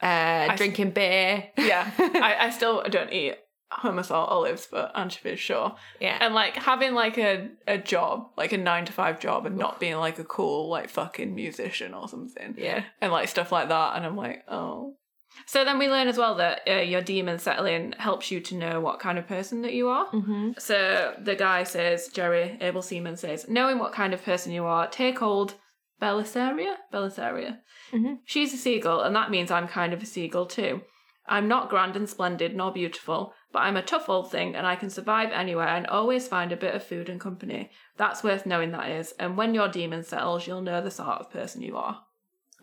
[0.00, 1.48] uh, drinking beer.
[1.56, 3.36] Yeah, I, I still don't eat
[3.72, 5.74] hummus or olives, but anchovies, sure.
[6.00, 6.18] yeah.
[6.20, 9.80] And like having like a, a job, like a nine to five job, and not
[9.80, 12.84] being like a cool like fucking musician or something, yeah.
[13.00, 13.96] and like stuff like that.
[13.96, 14.94] And I'm like, oh.
[15.46, 18.80] So then we learn as well that uh, your demon settling helps you to know
[18.80, 20.06] what kind of person that you are.
[20.06, 20.52] Mm-hmm.
[20.58, 24.88] So the guy says, Jerry Abel Seaman says, knowing what kind of person you are,
[24.88, 25.54] take hold
[26.00, 26.76] Belisaria?
[26.92, 27.58] Belisaria.
[27.92, 28.18] Mhm.
[28.24, 30.82] She's a seagull, and that means I'm kind of a seagull too.
[31.26, 34.76] I'm not grand and splendid nor beautiful, but I'm a tough old thing and I
[34.76, 37.70] can survive anywhere and always find a bit of food and company.
[37.98, 41.30] That's worth knowing that is, and when your demon settles, you'll know the sort of
[41.30, 42.00] person you are.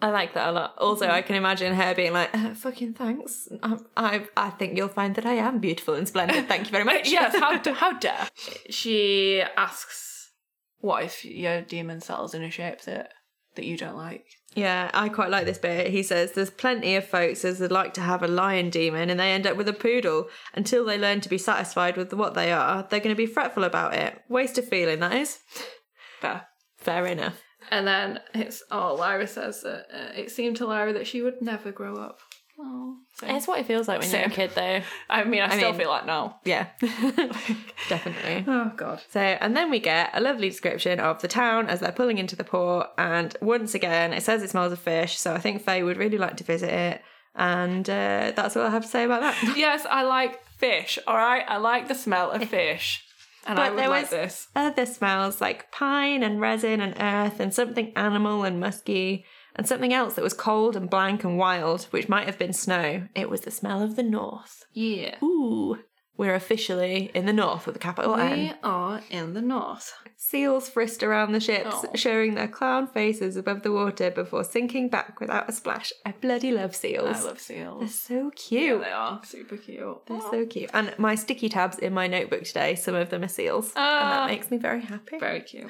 [0.01, 0.75] I like that a lot.
[0.77, 3.47] Also, I can imagine her being like, uh, "Fucking thanks.
[3.63, 6.47] I, I, I think you'll find that I am beautiful and splendid.
[6.47, 8.27] Thank you very much." yes, how, how dare.
[8.69, 10.31] She asks,
[10.79, 12.81] what if your demon settles in a shape
[13.55, 14.25] that, you don't like?
[14.55, 15.91] Yeah, I quite like this bit.
[15.91, 19.19] He says there's plenty of folks as would like to have a lion demon and
[19.19, 20.29] they end up with a poodle.
[20.53, 23.65] Until they learn to be satisfied with what they are, they're going to be fretful
[23.65, 24.21] about it.
[24.29, 25.39] Waste of feeling, that is.
[26.21, 26.47] Fair.
[26.77, 27.41] Fair enough.
[27.71, 31.41] And then it's oh, Lyra says that uh, it seemed to Lyra that she would
[31.41, 32.19] never grow up.
[32.57, 33.35] Oh, same.
[33.35, 34.81] It's what it feels like when you're a kid, though.
[35.09, 36.35] I mean, I, still mean- feel like no.
[36.45, 36.67] Yeah,
[37.89, 38.45] definitely.
[38.47, 39.01] Oh God.
[39.09, 42.35] So, and then we get a lovely description of the town as they're pulling into
[42.35, 42.87] the port.
[42.97, 45.17] And once again, it says it smells of fish.
[45.17, 47.01] So I think Faye would really like to visit it.
[47.35, 49.53] And uh, that's all I have to say about that.
[49.57, 50.97] Yes, I like fish.
[51.05, 53.03] All right, I like the smell of fish,
[53.45, 54.47] and I would there like was- this.
[54.55, 59.93] Other smells like pine and resin and earth and something animal and musky and something
[59.93, 63.07] else that was cold and blank and wild, which might have been snow.
[63.15, 64.63] It was the smell of the north.
[64.73, 65.15] Yeah.
[65.23, 65.79] Ooh.
[66.17, 68.39] we're officially in the north with a capital N.
[68.39, 69.91] We are in the north.
[70.15, 71.89] Seals frisked around the ships, Oh.
[71.95, 75.91] showing their clown faces above the water before sinking back without a splash.
[76.05, 77.17] I bloody love seals.
[77.17, 77.79] I love seals.
[77.81, 78.81] They're so Yeah, cute.
[78.85, 80.05] they are super cute.
[80.07, 80.69] They're so cute.
[80.73, 83.73] And my sticky tabs in my notebook today, some of them are seals.
[83.75, 84.21] and Ah.
[84.25, 85.17] that makes me very happy.
[85.19, 85.69] Very cute.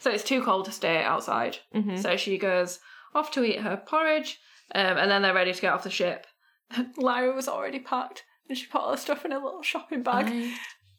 [0.00, 1.58] So it's too cold to stay outside.
[1.72, 2.02] Mhm.
[2.02, 2.80] So she goes
[3.14, 4.38] off to eat her porridge,
[4.74, 6.26] um, and then they're ready to get off the ship.
[6.96, 10.26] Lyra was already packed, and she put all her stuff in a little shopping bag.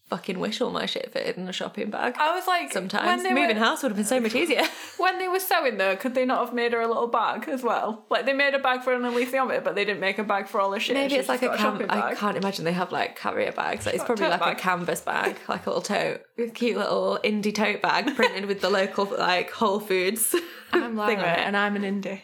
[0.09, 2.15] Fucking wish all my shit fitted in a shopping bag.
[2.19, 4.63] I was like, Sometimes moving were, house would have been so much easier.
[4.97, 7.63] when they were sewing though, could they not have made her a little bag as
[7.63, 8.05] well?
[8.09, 10.61] Like they made a bag for an alethiometer, but they didn't make a bag for
[10.61, 10.95] all her shit.
[10.95, 13.85] Maybe it's like a cam- I can't imagine they have like carrier bags.
[13.85, 14.57] Like, it's probably like bag.
[14.57, 18.45] a canvas bag, like a little tote, with a cute little indie tote bag printed
[18.45, 20.35] with the local like Whole Foods.
[20.73, 21.39] I'm Lyra, thing on it.
[21.39, 22.21] and I'm an indie.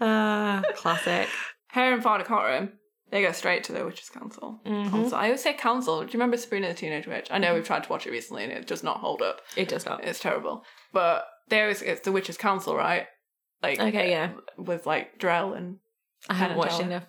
[0.00, 1.28] Ah, classic.
[1.68, 2.72] Hair and Father Coram,
[3.10, 4.60] they go straight to the Witches' Council.
[4.66, 4.90] Mm-hmm.
[4.90, 5.16] Council.
[5.18, 6.00] I always say council.
[6.00, 7.28] Do you remember Sabrina the Teenage Witch?
[7.30, 9.40] I know we've tried to watch it recently and it does not hold up.
[9.56, 10.04] It does not.
[10.04, 10.64] It's terrible.
[10.92, 13.06] But there is it's the Witches' Council, right?
[13.62, 14.32] Like Okay, yeah.
[14.56, 15.78] with like Drell and
[16.28, 17.06] I haven't Penn watched enough.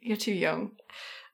[0.00, 0.72] you're too young.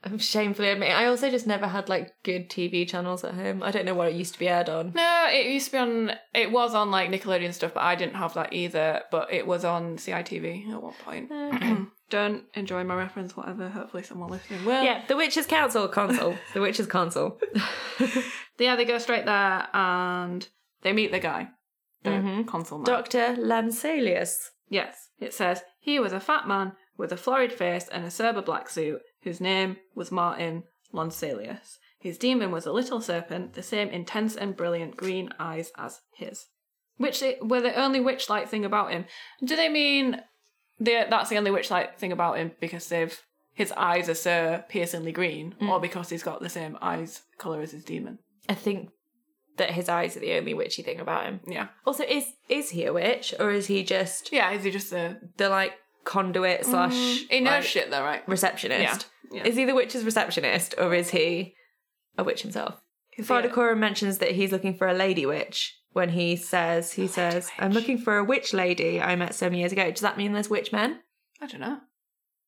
[0.05, 0.95] I'm shamefully admit.
[0.95, 3.63] I also just never had like good TV channels at home.
[3.65, 4.93] I don't know what it used to be aired on.
[4.95, 6.13] No, it used to be on.
[6.35, 9.03] It was on like Nickelodeon stuff, but I didn't have that either.
[9.11, 11.31] But it was on CITV at one point.
[11.33, 11.77] Okay.
[12.11, 13.68] Don't enjoy my reference, whatever.
[13.68, 14.83] Hopefully, someone listening will.
[14.83, 16.37] Yeah, the Witches' Council console.
[16.55, 17.38] the Witches' Console.
[18.59, 18.77] yeah.
[18.77, 20.49] They go straight there and
[20.83, 21.49] they meet the guy,
[22.05, 22.47] the Mhm.
[22.47, 22.85] consul man.
[22.87, 24.51] Doctor Lanselius.
[24.68, 28.42] Yes, it says he was a fat man with a florid face and a sober
[28.42, 31.79] black suit, whose name was Martin Lanselius.
[32.01, 36.47] His demon was a little serpent, the same intense and brilliant green eyes as his.
[36.97, 39.05] Which they, were the only witch-like thing about him.
[39.44, 40.21] Do they mean
[40.81, 43.21] they, that's the only witch-like thing about him because they've
[43.55, 45.83] his eyes are so piercingly green, or mm.
[45.83, 48.21] because he's got the same eyes color as his demon?
[48.49, 48.91] I think
[49.57, 51.41] that his eyes are the only witchy thing about him.
[51.47, 54.53] Yeah, Also, is is he a witch or is he just yeah.
[54.53, 55.73] Is he just a the like
[56.05, 58.23] conduit mm, slash he knows like, shit though, right?
[58.29, 59.07] receptionist?
[59.33, 59.49] Yeah, yeah.
[59.49, 61.55] Is he the witch's receptionist or is he
[62.17, 62.81] a witch himself?
[63.53, 67.72] Coram mentions that he's looking for a lady witch when he says he says I'm
[67.72, 69.90] looking for a witch lady I met some years ago.
[69.90, 71.01] Does that mean there's witch men?
[71.40, 71.79] I don't know.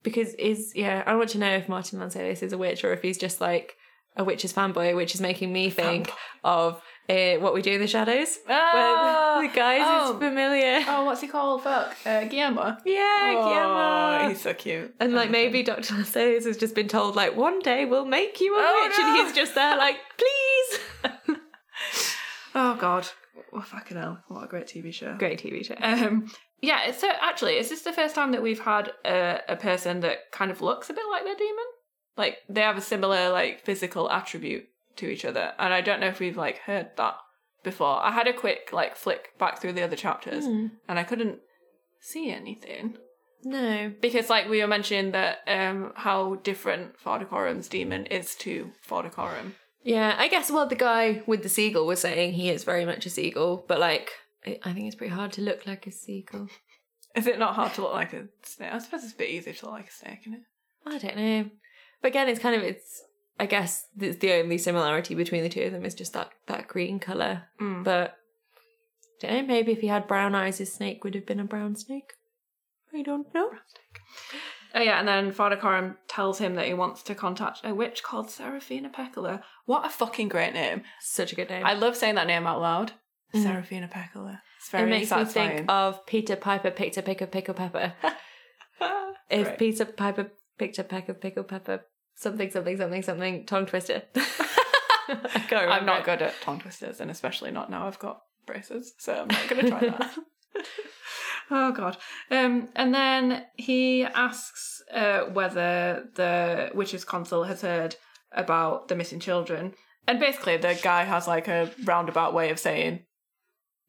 [0.03, 3.03] Because is yeah, I want to know if Martin Lanselius is a witch or if
[3.03, 3.77] he's just like
[4.17, 6.11] a witch's fanboy, which is making me think
[6.43, 8.39] of uh, what we do in the shadows.
[8.49, 9.37] Ah!
[9.39, 10.13] where the guys Oh.
[10.13, 10.81] is familiar.
[10.89, 11.63] Oh, what's he called?
[11.63, 11.97] Fuck.
[12.05, 12.77] Uh, Guillermo.
[12.85, 14.29] Yeah, Oh, Guillermo.
[14.31, 14.95] he's so cute.
[15.01, 15.95] And like maybe Dr.
[15.95, 19.07] Lanselius has just been told like one day we'll make you a Oh, witch, no.
[19.07, 21.37] and he's just there like please.
[22.55, 23.07] Oh god.
[23.53, 24.23] Oh fucking hell!
[24.29, 25.17] What a great TV show.
[25.19, 25.75] Great TV show.
[25.81, 26.31] Um.
[26.61, 26.93] Yeah.
[26.93, 30.51] So actually, is this the first time that we've had a, a person that kind
[30.51, 31.65] of looks a bit like their demon?
[32.17, 34.65] Like they have a similar like physical attribute
[34.97, 37.15] to each other, and I don't know if we've like heard that
[37.65, 38.03] before.
[38.03, 40.67] I had a quick like flick back through the other chapters, Hmm.
[40.89, 41.39] and I couldn't
[42.01, 42.97] see anything.
[43.43, 43.91] No.
[44.03, 49.09] because like we were mentioning that um how different Father Coram's demon is to Father
[49.09, 49.55] Coram.
[49.83, 53.07] Yeah, I guess well the guy with the seagull was saying he is very much
[53.07, 54.11] a seagull, but like
[54.47, 56.49] I I think it's pretty hard to look like a seagull.
[57.17, 58.73] Is it not hard to look like a snake?
[58.73, 60.43] I suppose it's a bit easier to look like a snake, isn't it?
[60.87, 61.51] I don't know.
[62.01, 63.03] But again, it's kind of it's.
[63.39, 66.69] I guess the, the only similarity between the two of them is just that that
[66.69, 67.45] green color.
[67.61, 67.83] Mm.
[67.83, 68.17] But
[69.21, 69.43] don't know.
[69.43, 72.15] Maybe if he had brown eyes, his snake would have been a brown snake.
[72.95, 73.51] I don't know.
[74.75, 78.03] Oh yeah, and then Father Coram tells him that he wants to contact a witch
[78.03, 79.43] called Serafina Pekkala.
[79.67, 80.83] What a fucking great name!
[81.01, 81.67] Such a good name.
[81.67, 82.93] I love saying that name out loud.
[83.35, 83.43] Mm.
[83.43, 84.41] Serafina Pekkala.
[84.59, 87.95] It's it very makes me think of Peter Piper picked a pick of pickle pepper.
[89.31, 89.59] if.
[89.59, 94.03] Peter Piper picked a peck of pickle pepper, something, something, something, something, tongue twister.
[94.15, 95.73] I can't remember.
[95.73, 99.29] I'm not good at tongue twisters, and especially not now I've got braces, so I'm
[99.29, 100.19] not going to try that.
[101.51, 101.97] oh god.
[102.31, 107.97] Um, and then he asks uh, whether the witches' council has heard
[108.33, 109.75] about the missing children,
[110.07, 113.05] and basically the guy has like a roundabout way of saying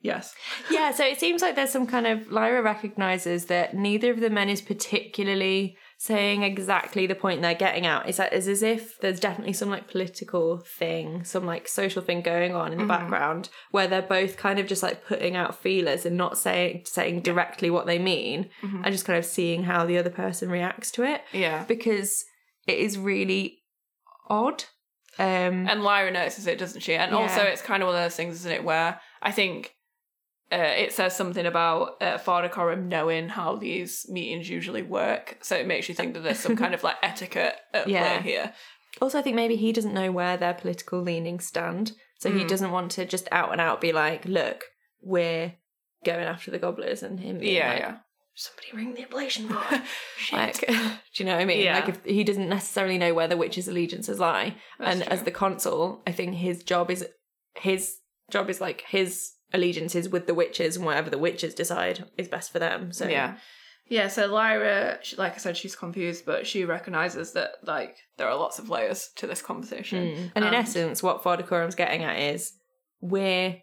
[0.02, 0.34] yes.
[0.72, 4.30] Yeah, so it seems like there's some kind of Lyra recognizes that neither of the
[4.30, 8.10] men is particularly saying exactly the point they're getting out.
[8.10, 12.22] It's, like, it's as if there's definitely some like political thing, some like social thing
[12.24, 16.04] going on in the background where they're both kind of just like putting out feelers
[16.04, 20.00] and not saying saying directly what they mean and just kind of seeing how the
[20.00, 21.66] other person reacts to it Yeah.
[21.68, 22.26] because
[22.66, 23.60] it is really
[24.28, 24.64] odd.
[25.20, 26.96] Um And Lyra notices it, doesn't she?
[26.96, 27.18] And Yeah.
[27.20, 29.76] also, it's kind of one of those things, isn't it, where I think
[30.52, 35.38] uh, it says something about uh, Father Coram knowing how these meetings usually work.
[35.42, 38.20] So it makes you think that there's some kind of like etiquette at Yeah.
[38.20, 38.54] play here.
[39.02, 41.94] Also, I think maybe he doesn't know where their political leanings stand.
[42.20, 42.48] So he Mm.
[42.50, 44.66] doesn't want to just out and out be like, look,
[45.02, 45.54] we're
[46.06, 47.98] going after the gobblers and him being Yeah, like, yeah.
[48.36, 49.50] somebody ring the oblation.
[50.18, 50.38] Shit.
[50.38, 50.74] like, do
[51.16, 51.64] you know what I mean?
[51.64, 51.76] Yeah.
[51.80, 54.56] Like, if he doesn't necessarily know where the witches' allegiances lie.
[54.78, 57.08] That's and as the consul, I think his job is
[57.56, 57.98] his
[58.30, 62.52] job is like his allegiances with the witches and whatever the witches decide is best
[62.52, 62.92] for them.
[62.94, 63.38] So yeah.
[63.88, 68.30] Yeah, so Lyra, she, like I said, she's confused, but she recognizes that like there
[68.30, 70.06] are lots of layers to this conversation.
[70.06, 70.32] Mm.
[70.36, 72.54] And in essence, what Father Coram's getting at is
[73.02, 73.58] we're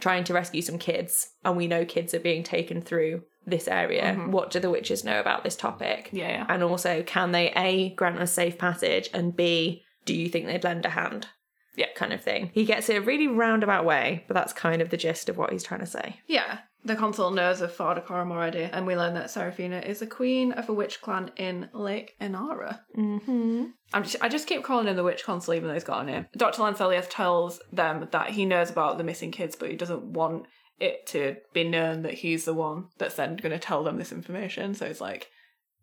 [0.00, 4.16] trying to rescue some kids, and we know kids are being taken through this area.
[4.16, 4.30] Mhm.
[4.30, 6.10] What do the witches know about this topic?
[6.12, 10.28] yeah, yeah, And also, can they A, grant us safe passage, and B, do you
[10.28, 11.28] think they'd lend a hand?
[11.76, 11.86] Yeah.
[11.94, 12.50] Kind of thing.
[12.52, 15.52] He gets it a really roundabout way, but that's kind of the gist of what
[15.52, 16.20] he's trying to say.
[16.26, 16.58] yeah.
[16.84, 20.52] The consul knows of Father Coram already, and we learn that Serafina is the queen
[20.52, 22.78] of a witch clan in Lake Enara.
[22.96, 23.64] Mm-hmm.
[23.92, 26.06] I'm just, I just keep calling him the witch consul, even though he's got a
[26.06, 26.26] name.
[26.36, 26.62] Dr.
[26.62, 30.46] Lanselius tells them that he knows about the missing kids, but he doesn't want
[30.78, 34.12] it to be known that he's the one that's then going to tell them this
[34.12, 34.72] information.
[34.74, 35.28] So it's like,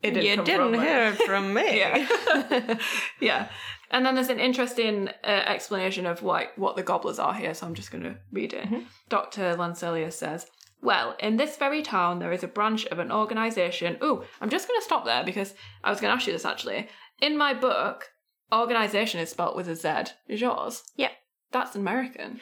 [0.02, 1.78] it didn't you come didn't from, hear it from me.
[1.80, 2.78] Yeah.
[3.20, 3.48] yeah.
[3.92, 7.66] And then there's an interesting uh, explanation of like what the gobblers are here, so
[7.68, 8.68] I'm just going to read it.
[8.70, 8.86] Mhm.
[9.10, 9.56] Dr.
[9.56, 10.48] Lanselius says,
[10.82, 13.98] well, in this very town, there is a branch of an organisation.
[14.04, 16.46] Ooh, I'm just going to stop there because I was going to ask you this
[16.46, 16.88] actually.
[17.22, 18.10] In my book,
[18.54, 20.12] organisation is spelt with a Z.
[20.28, 20.84] Is yours?
[20.96, 21.12] Yeah.
[21.52, 22.40] That's American.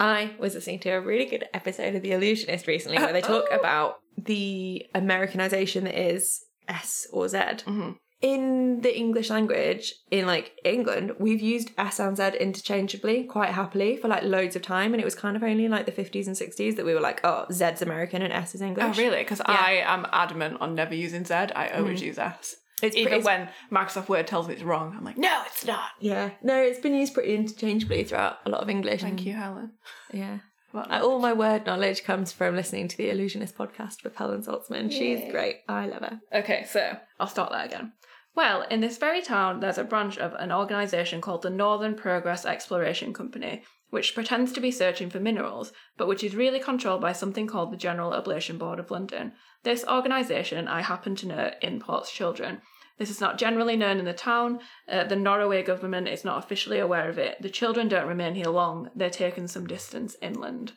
[0.00, 3.44] I was listening to a really good episode of The Allusionist recently where they talk
[3.50, 3.56] Oh.
[3.56, 7.38] about the Americanization that is S or Z.
[7.38, 7.90] Mm-hmm.
[8.24, 13.98] In the English language, in like England, we've used S and Z interchangeably quite happily
[13.98, 14.94] for like loads of time.
[14.94, 17.02] And it was kind of only in like the 50s and 60s that we were
[17.02, 18.82] like, oh, Z's American and S is English.
[18.82, 19.18] Oh, really?
[19.18, 21.34] Because I am adamant on never using Z.
[21.34, 22.06] I always mm.
[22.06, 22.56] use S.
[22.82, 25.90] It's Even pretty, when Microsoft Word tells me it's wrong, I'm like, no, it's not.
[26.00, 26.30] yeah.
[26.42, 29.02] No, it's been used pretty interchangeably throughout a lot of English.
[29.02, 29.72] Thank and- you, Helen.
[30.12, 30.38] Yeah.
[30.74, 34.90] Well, all my word knowledge comes from listening to the Allusionist podcast with Helen Zaltzman.
[34.90, 35.30] She's Yay.
[35.30, 35.56] great.
[35.68, 36.20] I love her.
[36.34, 37.92] Okay, so I'll start that again.
[38.36, 42.44] Well, in this very town, there's a branch of an organisation called the Northern Progress
[42.44, 47.12] Exploration Company, which pretends to be searching for minerals, but which is really controlled by
[47.12, 49.32] something called the General Oblation Board of London.
[49.62, 52.60] This organisation, I happen to know, imports children.
[52.98, 54.58] This is not generally known in the town.
[54.88, 57.40] Uh, the Norway government is not officially aware of it.
[57.40, 60.72] The children don't remain here long, they're taken some distance inland.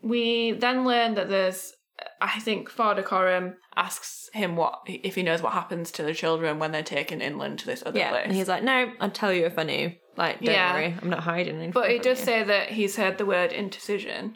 [0.00, 1.72] We then learn that there's
[2.20, 6.58] I think Father Coram asks him what if he knows what happens to the children
[6.58, 8.10] when they're taken inland to this other Yeah.
[8.10, 8.24] place.
[8.26, 9.92] And he's like, no, I'd tell you if I knew.
[10.16, 10.74] Like, don't Yeah.
[10.74, 10.94] worry.
[11.00, 11.70] I'm not hiding anything.
[11.72, 14.34] but he does you." say that he's heard the word intercision,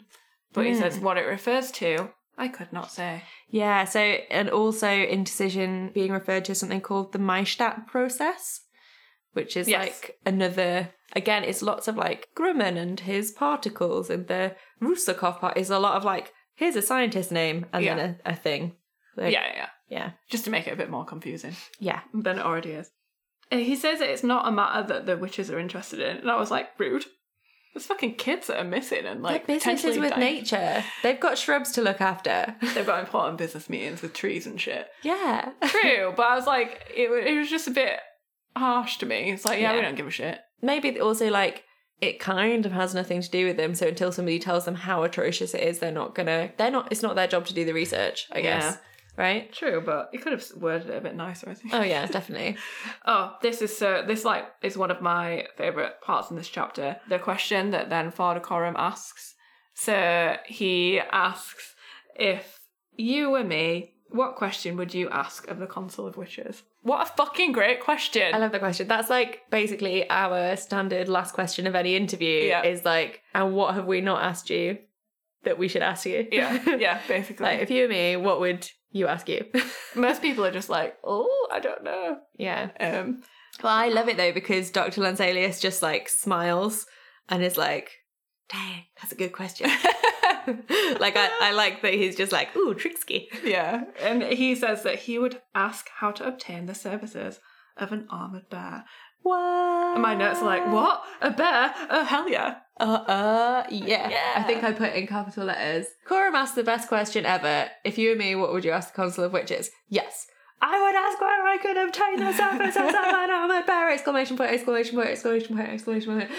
[0.53, 0.79] but he Mm.
[0.79, 2.09] says what it refers to.
[2.37, 3.23] I could not say.
[3.49, 8.61] Yeah, so, and also intercision being referred to as something called the Maystadt process,
[9.33, 9.85] which is Yes.
[9.87, 15.55] like another, again, it's lots of like Grumman and his particles, and the Rusakov part
[15.57, 17.95] is a lot of like, here's a scientist name, and Yeah.
[17.95, 18.73] then a, a thing.
[19.17, 20.11] Like, yeah, yeah, Yeah.
[20.29, 22.01] just to make it a bit more confusing Yeah.
[22.13, 22.91] than it already is.
[23.51, 26.35] He says that it's not a matter that the witches are interested in, and I
[26.37, 27.05] was like, rude.
[27.73, 30.35] There's fucking kids that are missing and like Their business is potentially with dying.
[30.35, 30.83] nature.
[31.03, 32.55] They've got shrubs to look after.
[32.73, 34.87] They've got important business meetings with trees and shit.
[35.03, 35.51] yeah.
[35.67, 37.99] True, but I was like, it, wa- it was just a bit
[38.55, 39.29] harsh to me.
[39.31, 39.83] It's like, yeah, we Yeah.
[39.85, 40.39] don't give a shit.
[40.61, 41.63] maybe also like
[42.01, 45.03] it kind of has nothing to do with them so until somebody tells them how
[45.03, 47.73] atrocious it is they're not gonna they're not it's not their job to do the
[47.73, 48.77] research i guess Yeah.
[49.23, 51.73] right True, but you could have worded it a bit nicer, I think.
[51.73, 52.57] oh yeah definitely
[53.05, 54.03] Oh, this is so.
[54.05, 56.97] This like is one of my favorite parts in this chapter.
[57.07, 59.35] The question that then Father Coram asks.
[59.75, 61.75] So he asks
[62.15, 62.59] if
[62.97, 66.63] you were me, what question would you ask of the Consul of Witches?
[66.85, 68.33] What a fucking great question!
[68.33, 72.63] i love the question that's like basically our standard last question of any interview Yeah.
[72.63, 74.77] is like and what have we not asked you
[75.45, 76.53] that we should ask you yeah,
[76.85, 77.43] yeah, basically.
[77.45, 79.41] like if you were me what would you ask you
[79.95, 82.17] Most people are just like, oh, I don't know.
[82.37, 83.23] yeah Um,
[83.63, 86.85] well i love it though because dr lanselius just like smiles
[87.29, 87.87] and is like
[88.49, 89.69] dang that's a good question
[90.99, 94.99] like I, I like that he's just like ooh tricksky yeah, and he says that
[94.99, 97.39] he would ask how to obtain the services
[97.77, 98.85] of an armored bear.
[99.21, 99.93] What?
[99.95, 101.03] And my notes are like, what?
[101.19, 101.73] A bear?
[101.89, 102.57] Oh, hell yeah.
[102.79, 104.07] Uh, uh, yeah.
[104.07, 104.33] Yeah.
[104.35, 105.87] I think I put in capital letters.
[106.07, 107.69] Coram asked the best question ever.
[107.83, 109.71] If you were me, what would you ask the Consul of Witches?
[109.89, 110.27] Yes.
[110.61, 113.91] I would ask where I could obtain the services of an armored bear!
[113.91, 116.31] Exclamation point, exclamation point, exclamation point, exclamation point.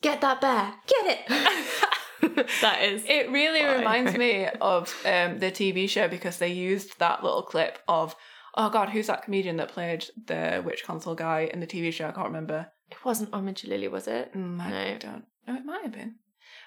[0.00, 0.74] Get that bear!
[0.86, 1.86] Get it!
[2.60, 3.04] that is.
[3.06, 7.78] It really reminds me of um, the TV show because they used that little clip
[7.88, 8.14] of,
[8.56, 12.08] oh God, who's that comedian that played the Witch Console guy in the TV show?
[12.08, 12.68] I can't remember.
[12.90, 14.34] It wasn't Djalili, was it?
[14.34, 14.98] Mm, I No.
[14.98, 15.24] don't.
[15.46, 16.16] No, it might have been.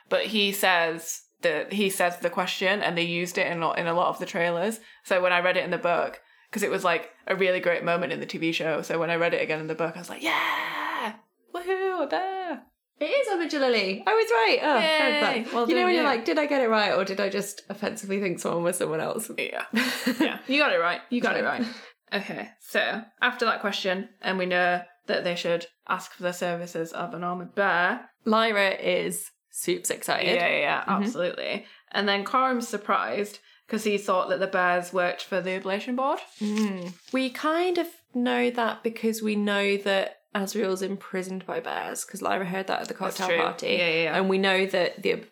[0.10, 3.78] But he says that he says the question, and they used it in a lot,
[3.80, 4.80] in a lot of the trailers.
[5.04, 7.84] So when I read it in the book, because it was like a really great
[7.84, 8.82] moment in the TV show.
[8.82, 11.14] So when I read it again in the book, I was like, yeah,
[11.54, 12.64] woohoo, bear.
[13.00, 14.04] It is Omid Djalili.
[14.06, 14.60] I was right.
[14.62, 15.46] Oh, Yay.
[15.54, 16.10] Well you know done, when you're you.
[16.10, 19.00] like, did I get it right, or did I just offensively think someone was someone
[19.02, 19.30] else?
[19.38, 19.66] Yeah,
[20.20, 21.02] yeah, you got it right.
[21.10, 21.66] You got it right.
[22.14, 26.92] Okay, so after that question, and we know that they should ask for the services
[26.94, 28.08] of an armored bear.
[28.24, 30.36] Lyra is super excited.
[30.36, 31.02] yeah, yeah, Mhm.
[31.04, 31.66] absolutely.
[31.92, 36.20] And then Coram's surprised because he thought that the bears worked for the oblation board.
[36.40, 36.94] Mm.
[37.12, 42.46] We kind of know that because we know that Asriel's imprisoned by bears because Lyra
[42.46, 43.68] heard that at the cocktail party.
[43.68, 44.18] Yeah, yeah, yeah.
[44.18, 45.24] And we know that the,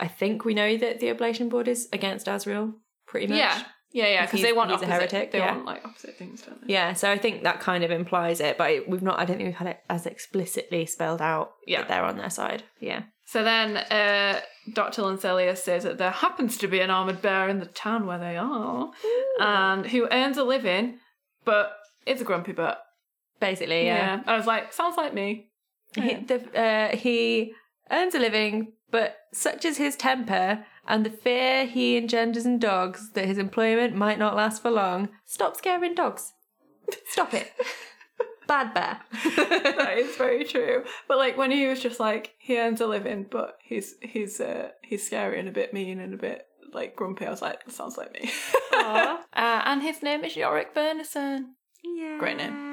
[0.00, 2.74] I think we know that the oblation board is against Asriel,
[3.06, 3.38] pretty much.
[3.38, 4.24] Yeah, yeah, yeah.
[4.26, 5.10] Because they want he's a opposite.
[5.10, 5.54] heretic, They yeah.
[5.54, 6.72] want like opposite things, don't they?
[6.72, 9.18] Yeah, so I think that kind of implies it, but we've not.
[9.18, 11.80] I don't think we've had it as explicitly spelled out Yeah.
[11.80, 12.62] that they're on their side.
[12.80, 14.40] Yeah, So then uh,
[14.72, 15.02] Dr.
[15.02, 18.36] Lanselius says that there happens to be an armoured bear in the town where they
[18.36, 18.90] are,
[19.40, 20.98] and who earns a living,
[21.44, 21.72] but
[22.06, 22.82] is a grumpy butt.
[23.40, 24.22] Basically, yeah.
[24.26, 25.50] I was like, sounds like me.
[25.94, 27.54] He, the, uh, he
[27.90, 33.10] earns a living, but such is his temper and the fear he engenders in dogs
[33.12, 35.10] that his employment might not last for long.
[35.24, 36.32] Stop scaring dogs.
[37.06, 37.52] Stop it.
[38.48, 39.00] Bad bear.
[39.36, 40.82] that is very true.
[41.06, 44.70] But like when he was just like he earns a living, but he's he's uh
[44.82, 47.26] he's scary and a bit mean and a bit like grumpy.
[47.26, 48.30] I was like, sounds like me.
[48.78, 51.46] Uh, and his name is Iorek Byrnison.
[51.84, 52.16] yeah.
[52.18, 52.67] Great name.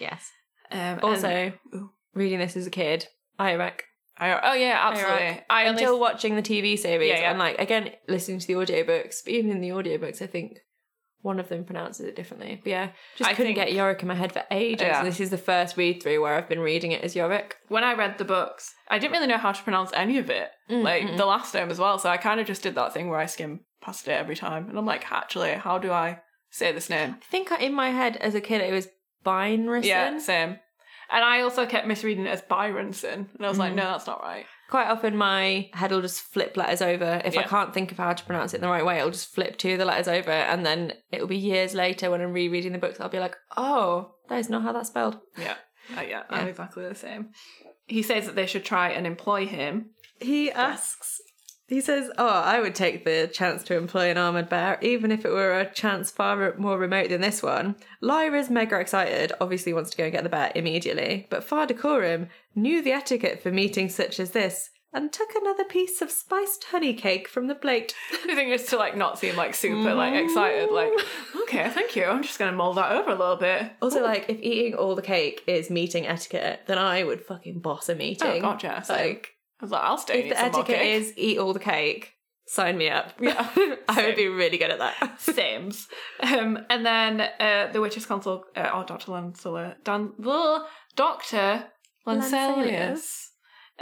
[0.00, 0.30] Yes.
[0.70, 1.54] Um, Also, and-
[2.14, 3.06] reading this as a kid,
[3.40, 3.84] Iraq.
[4.18, 5.42] I, oh yeah, absolutely.
[5.50, 7.30] I only Until watching the TV series Yeah, yeah.
[7.30, 10.58] and like again listening to the audiobooks, but even in the audiobooks I think
[11.22, 12.60] one of them pronounces it differently.
[12.62, 14.82] But yeah, just I couldn't think- get Yorick in my head for ages.
[14.82, 15.02] Yeah.
[15.04, 17.56] This is the first read through where I've been reading it as Yorick.
[17.68, 20.50] when I read the books, I didn't really know how to pronounce any of it.
[20.70, 21.98] Mm, like mm, the last name as well.
[21.98, 24.68] So I kind of just did that thing where I skim past it every time,
[24.68, 27.16] and I'm like, actually, how do I say this name?
[27.20, 28.88] I think in my head as a kid it was
[29.24, 29.84] Bynrison.
[29.84, 30.58] Yeah, same.
[31.10, 33.76] And I also kept misreading it as Byronson, and I was like, Mm.
[33.76, 34.46] no, that's not right.
[34.70, 37.20] Quite often my head will just flip letters over.
[37.22, 37.46] If I Yeah.
[37.48, 39.72] can't think of how to pronounce it in the right way, it'll just flip two
[39.72, 42.98] of the letters over and then it'll be years later when I'm rereading the books,
[42.98, 45.18] I'll be like, oh, that is not how that's spelled.
[45.36, 45.56] Yeah,
[45.94, 46.50] uh, yeah, I'm Yeah.
[46.50, 47.32] exactly the same.
[47.86, 49.90] He says that they should try and employ him.
[50.20, 51.20] He asks,
[51.72, 55.24] he says, Oh, I would take the chance to employ an armoured bear, even if
[55.24, 57.76] it were a chance far more remote than this one.
[58.00, 62.28] Lyra's mega excited, obviously wants to go and get the bear immediately, but Father Coram
[62.54, 66.92] knew the etiquette for meetings such as this and took another piece of spiced honey
[66.92, 67.94] cake from the plate.
[68.12, 70.26] I think it's to like not seem like super like mm-hmm.
[70.26, 70.70] excited.
[70.70, 70.92] Like,
[71.42, 72.04] okay, thank you.
[72.04, 73.72] I'm just gonna mull that over a little bit.
[73.80, 77.88] Also, like, if eating all the cake is meeting etiquette, then I would fucking boss
[77.88, 78.28] a meeting.
[78.28, 78.84] Oh god, yeah.
[78.88, 79.31] Like,
[79.62, 80.24] I was like, I'll stay.
[80.24, 82.14] if the etiquette is eat all the cake,
[82.46, 83.12] sign me up.
[83.20, 83.48] Yeah.
[83.88, 85.20] I would be really good at that.
[85.20, 85.86] Sims.
[86.20, 89.12] Um, and then uh, the witch's consul, uh, or Dr.
[89.12, 90.62] Lancella, Dan, ugh,
[90.96, 91.66] Dr.
[92.04, 93.28] Lanselius,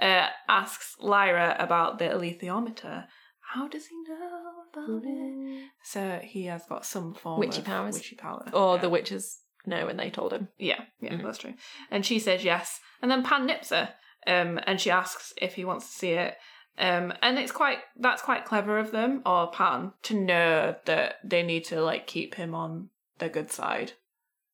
[0.00, 3.06] uh, asks Lyra about the alethiometer.
[3.54, 5.64] How does he know about it?
[5.82, 7.94] So he has got some form Witchy of powers.
[7.94, 8.44] Witchy power.
[8.52, 8.82] Or yeah.
[8.82, 10.48] the witches know when they told him.
[10.58, 11.24] Yeah, yeah, Mhm.
[11.24, 11.54] that's true.
[11.90, 12.78] And she says yes.
[13.02, 13.94] And then Pan nips her,
[14.26, 16.36] um, and she asks if he wants to see it.
[16.78, 21.42] Um, and it's quite that's quite clever of them, or Pan, to know that they
[21.42, 23.92] need to like keep him on the good side.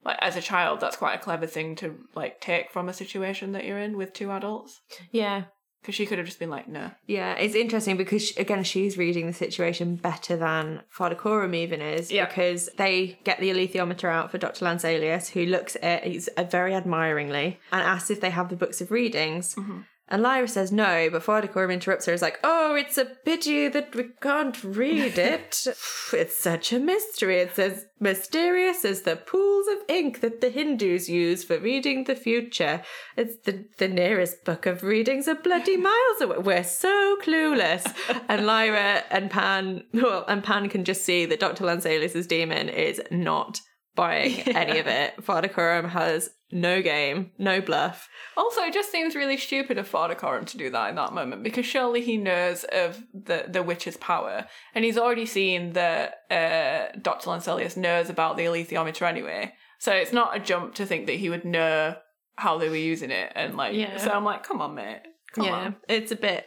[0.04, 3.52] Like as a child, that's quite a clever thing to like take from a situation
[3.52, 4.80] that you're in with two adults.
[5.10, 5.44] Yeah.
[5.82, 6.90] Because she could have just been like, no.
[7.06, 11.80] Yeah, it's interesting because she- again, she's reading the situation better than Father Coram even
[11.80, 12.26] is Yeah.
[12.26, 14.64] because they get the alethiometer out for Dr.
[14.64, 18.80] Lanselius, who looks at it uh, very admiringly and asks if they have the books
[18.80, 19.54] of readings.
[19.54, 19.84] Mhm.
[20.08, 22.12] And Lyra says no, but Father Coram interrupts her.
[22.12, 25.66] Is like, "Oh, it's a pity that we can't read it.
[26.12, 27.38] it's such a mystery.
[27.38, 32.14] It's as mysterious as the pools of ink that the Hindus use for reading the
[32.14, 32.82] future.
[33.16, 36.38] It's the the nearest book of readings are bloody miles away.
[36.38, 37.92] We're so clueless."
[38.28, 41.64] and Lyra and Pan, well, and Pan can just see that Dr.
[41.64, 43.60] Lanselius's demon is not
[43.96, 45.24] buying any of it.
[45.24, 48.08] Father Coram has no game, no bluff.
[48.36, 51.42] Also, it just seems really stupid of Father Coram to do that in that moment
[51.42, 56.96] because surely he knows of the, the witch's power and he's already seen that uh,
[57.02, 57.30] Dr.
[57.30, 59.52] Lanselius knows about the alethiometer anyway.
[59.78, 61.96] So it's not a jump to think that he would know
[62.36, 63.74] how they were using it and like.
[63.74, 63.96] Yeah.
[63.96, 65.02] So I'm like, come on, mate.
[65.32, 65.76] Come yeah, on.
[65.88, 66.46] it's a bit.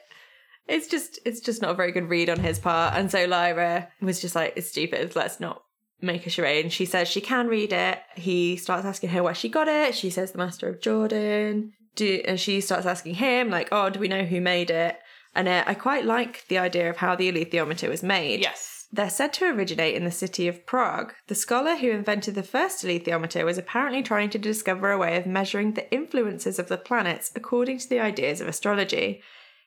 [0.68, 3.90] It's just, it's just not a very good read on his part, and so Lyra
[4.02, 5.16] was just like, "It's stupid.
[5.16, 5.64] Let's not
[6.02, 8.00] make a charade." And she says she can read it.
[8.16, 9.96] He starts asking her where she got it.
[9.96, 11.74] She says the Master of Jordan.
[11.96, 14.98] do and she starts asking him like, "Oh, do we know who made it?"
[15.36, 18.42] And uh, I quite like the idea of how the alethiometer was made.
[18.42, 18.88] Yes.
[18.92, 21.14] They're said to originate in the city of Prague.
[21.28, 25.28] The scholar who invented the first alethiometer was apparently trying to discover a way of
[25.28, 29.22] measuring the influences of the planets according to the ideas of astrology.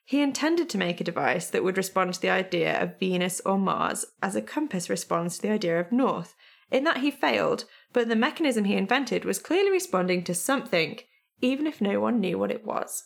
[0.04, 3.58] He intended to make a device that would respond to the idea of Venus or
[3.58, 6.34] Mars as a compass responds to the idea of north.
[6.70, 10.98] In that he failed, but the mechanism he invented was clearly responding to something,
[11.40, 13.04] even if no one knew what it was.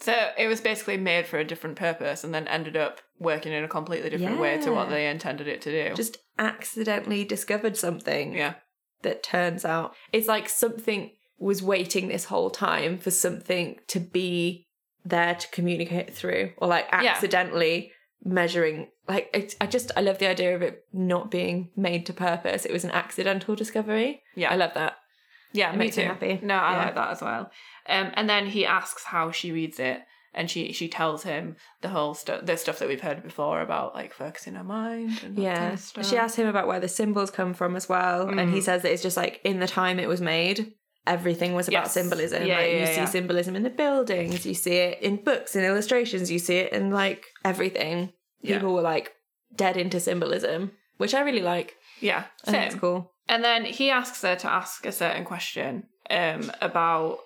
[0.00, 3.64] So it was basically made for a different purpose and then ended up working in
[3.64, 5.94] a completely different way to what they intended it to do.
[5.94, 8.34] Just accidentally discovered something.
[8.34, 8.54] yeah.
[9.02, 14.67] that turns out it's like something was waiting this whole time for something to be
[15.04, 17.10] there to communicate through or like Yeah.
[17.12, 17.92] accidentally
[18.24, 22.12] measuring like it, i just i love the idea of it not being made to
[22.12, 24.50] purpose it was an accidental discovery Yeah.
[24.52, 24.96] i love that
[25.52, 26.08] Yeah, It me makes me too.
[26.10, 26.40] happy.
[26.42, 26.84] No, I Yeah.
[26.84, 27.50] like that as well.
[27.88, 30.02] Um, and then he asks how she reads it,
[30.34, 33.94] and she she tells him the whole stuff, the stuff that we've heard before about
[33.94, 35.18] like focusing her mind.
[35.24, 36.06] And yeah kind of stuff.
[36.06, 38.62] she asks him about where the symbols come from as well and he Mm.
[38.68, 40.74] says that it's just like in the time it was made
[41.16, 41.92] everything was about Yes.
[41.94, 45.56] symbolism Yeah, like yeah, you see symbolism in the buildings you see it in books
[45.56, 47.96] and illustrations you see it in like everything
[48.40, 48.56] Yeah.
[48.56, 49.06] people were like
[49.64, 50.60] dead into symbolism
[50.98, 53.00] which i really like Yeah, I think it's cool
[53.32, 55.70] And then he asks her to ask a certain question
[56.10, 57.18] um, about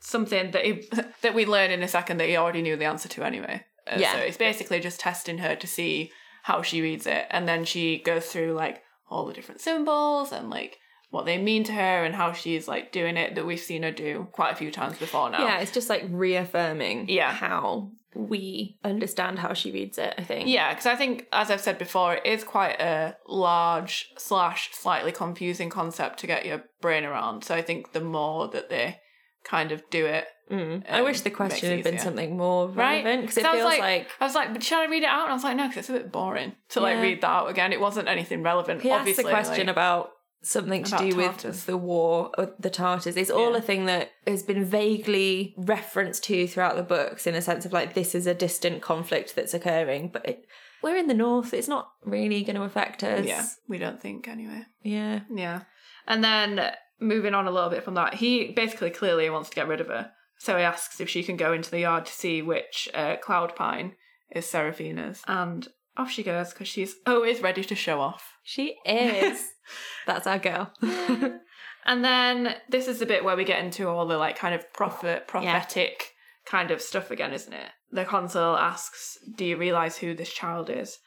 [0.00, 0.72] something that he,
[1.22, 3.56] that we learn in a second that he already knew the answer to anyway.
[3.90, 4.12] Uh, Yeah.
[4.14, 6.10] So it's basically just testing her to see
[6.42, 10.50] how she reads it, and then she goes through like all the different symbols and
[10.50, 10.78] like
[11.10, 13.90] what they mean to her and how she's like doing it that we've seen her
[13.90, 15.42] do quite a few times before now.
[15.42, 17.32] yeah it's just like reaffirming Yeah.
[17.32, 21.60] how we understand how she reads it i think Yeah, because I think, as I've
[21.60, 27.04] said before, it is quite a large slash slightly confusing concept to get your brain
[27.04, 27.44] around.
[27.44, 28.98] So I think the more that they
[29.44, 30.82] kind of do it, Mm.
[30.90, 33.60] i Um, wish the question had been something more relevant because it 'Cause I was
[33.60, 35.24] feels like- like I was like, but should I read it out?
[35.24, 37.02] And I was like, no, because it's a bit boring to like Yeah.
[37.02, 37.72] read that out again.
[37.74, 38.80] It wasn't anything relevant.
[38.80, 40.10] He asked Obviously, the question like- about
[40.42, 41.44] something to about do Tartars.
[41.44, 43.16] with the war or the Tartars.
[43.16, 43.58] It's all Yeah.
[43.58, 47.72] a thing that has been vaguely referenced to throughout the books in a sense of
[47.72, 50.44] like this is a distant conflict that's occurring, but it,
[50.82, 51.52] we're in the north.
[51.52, 53.26] It's not really going to affect us.
[53.26, 54.64] yeah, we don't think anyway.
[54.82, 55.20] yeah.
[55.34, 55.62] Yeah.
[56.06, 56.70] And then
[57.00, 59.88] moving on a little bit from that, he basically clearly wants to get rid of
[59.88, 60.12] her.
[60.38, 63.56] So he asks if she can go into the yard to see which uh, cloud
[63.56, 63.94] pine
[64.30, 65.22] is Serafina's.
[65.26, 65.66] And
[65.98, 68.38] off she goes because she's always ready to show off.
[68.42, 69.44] She is.
[70.06, 70.72] That's our girl.
[71.88, 74.70] And then this is the bit where we get into all the like kind of
[74.74, 76.12] prophet prophetic
[76.44, 77.70] kind of stuff again, isn't it?
[77.90, 80.98] The consul asks, "Do you realize who this child is?"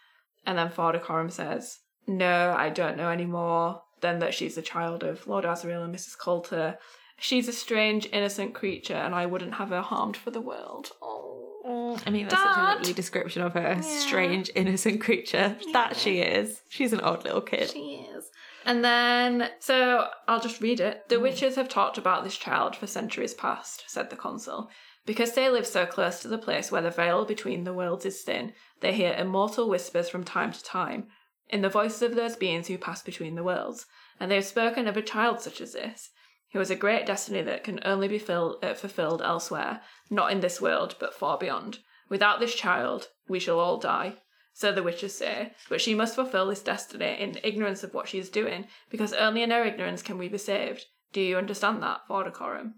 [0.43, 1.77] And then Father Coram says,
[2.07, 5.93] "No, I don't know any more than that she's the child of Lord Asriel and
[5.93, 6.17] Mrs.
[6.17, 6.79] Coulter.
[7.19, 11.61] She's a strange, innocent creature, and I wouldn't have her harmed for the world." Oh.
[12.05, 13.81] I mean, that's such a lovely description of her.
[13.81, 15.55] Strange, innocent creature.
[15.73, 16.61] That she is.
[16.69, 17.69] She's an odd little kid.
[17.69, 18.29] She is.
[18.65, 21.09] And then, so I'll just read it.
[21.09, 21.23] The mm.
[21.23, 24.69] witches have talked about this child for centuries past, said the consul.
[25.05, 28.21] Because they live so close to the place where the veil between the worlds is
[28.21, 31.07] thin, they hear immortal whispers from time to time,
[31.49, 33.87] in the voices of those beings who pass between the worlds.
[34.19, 36.11] And they have spoken of a child such as this,
[36.53, 40.59] who has a great destiny that can only be uh, fulfilled elsewhere, not in this
[40.61, 41.79] world, but far beyond.
[42.09, 44.15] Without this child, we shall all die.
[44.53, 48.19] So the witches say, but she must fulfill this destiny in ignorance of what she
[48.19, 50.85] is doing, because only in her ignorance can we be saved.
[51.13, 52.75] Do you understand that, Father Coram?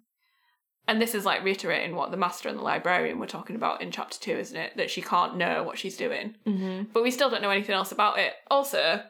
[0.87, 3.89] And this is like reiterating what the master and the librarian were talking about in
[3.89, 4.77] chapter two, isn't it?
[4.77, 6.91] That she can't know what she's doing, Mm-hmm.
[6.93, 8.33] but we still don't know anything else about it.
[8.51, 9.01] Also,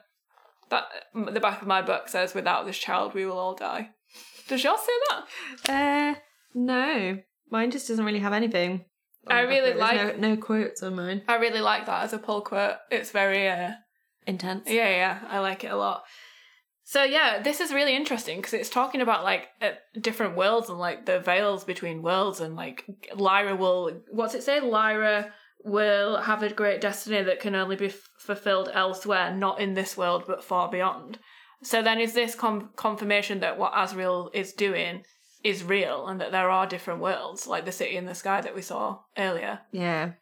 [0.70, 0.84] that
[1.14, 3.90] the back of my book says, "Without this child, we will all die."
[4.48, 6.14] Does yours say that?
[6.16, 6.20] Uh,
[6.54, 7.18] no.
[7.50, 8.84] Mine just doesn't really have anything.
[9.26, 9.70] I really.
[9.70, 11.22] There's like- no, no quotes on mine.
[11.28, 12.76] I really like that as a pull quote.
[12.90, 13.72] It's very uh,
[14.26, 14.68] Intense.
[14.68, 16.04] Yeah, yeah, I like it a lot.
[16.86, 20.78] So yeah, this is really interesting because it's talking about like uh, different worlds and
[20.78, 22.84] like the veils between worlds and like
[23.14, 24.60] Lyra will what's it say?
[24.60, 25.32] Lyra
[25.64, 29.96] will have a great destiny that can only be f- fulfilled elsewhere, not in this
[29.96, 31.18] world but far beyond.
[31.64, 35.04] So then is this com- confirmation that what Asriel is doing
[35.42, 38.54] is real and that there are different worlds like the city in the sky that
[38.54, 39.60] we saw earlier?
[39.72, 40.12] Yeah.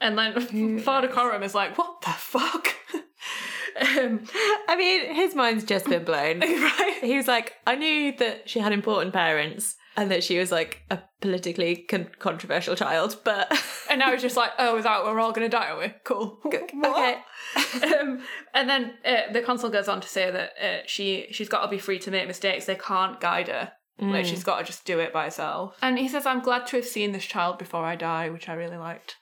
[0.00, 2.68] And then Father Coram is like, "What the fuck?"
[3.80, 4.24] um,
[4.68, 6.40] I mean, his mind's just been blown.
[6.40, 6.98] right?
[7.00, 10.82] he was like, I knew that she had important parents and that she was like
[10.90, 13.50] a politically con- controversial child, but
[13.90, 15.94] And now he's just like, oh, without we're all gonna die, are we?
[16.04, 16.38] Cool.
[16.46, 17.18] okay.
[18.00, 18.22] um,
[18.54, 21.68] and then uh, the consul goes on to say that uh, she she's got to
[21.68, 22.66] be free to make mistakes.
[22.66, 24.28] They can't guide her Like Mm.
[24.28, 25.76] she's got to just do it by herself.
[25.82, 28.54] And he says, "I'm glad to have seen this child before I die," which I
[28.54, 29.16] really liked.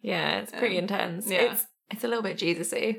[0.00, 1.30] Yeah, it's pretty Um, intense.
[1.30, 1.52] yeah.
[1.52, 2.96] It's it's a little bit Jesus-y,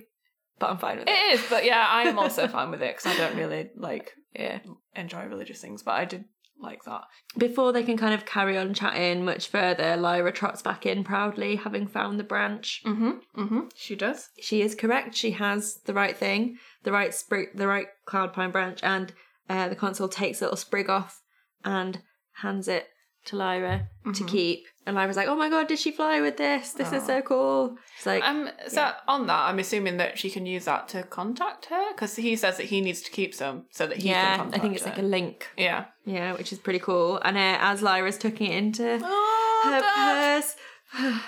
[0.60, 1.12] but I'm fine with it.
[1.12, 4.14] It is, but yeah, I am also fine with it because I don't really like
[4.34, 4.60] Yeah.
[4.96, 6.24] enjoy religious things, but I did
[6.62, 7.02] like that.
[7.38, 11.56] Before they can kind of carry on chatting much further, Lyra trots back in proudly,
[11.56, 12.82] having found the branch.
[12.86, 13.12] Mm-hmm.
[13.38, 13.60] Mm-hmm.
[13.76, 14.30] She does.
[14.42, 15.16] She is correct.
[15.16, 19.14] She has the right thing, the right sprig, the right cloud pine branch, and
[19.50, 21.22] uh, the consul takes a little sprig off
[21.64, 22.02] and
[22.42, 22.88] hands it
[23.26, 24.28] to Lyra to Mhm.
[24.28, 24.66] keep.
[24.90, 26.72] And I was like, "Oh my god, did she fly with this?
[26.74, 28.50] This is so cool!" It's like, Um.
[28.68, 32.36] So on that, I'm assuming that she can use that to contact her because he
[32.36, 34.76] says that he needs to keep some so that he can yeah, can I think
[34.76, 34.90] it's her.
[34.92, 35.48] like a link.
[35.58, 35.86] yeah.
[36.06, 37.20] Yeah, which is pretty cool.
[37.24, 40.56] And uh, as Lyra's tucking it into Oh, her purse.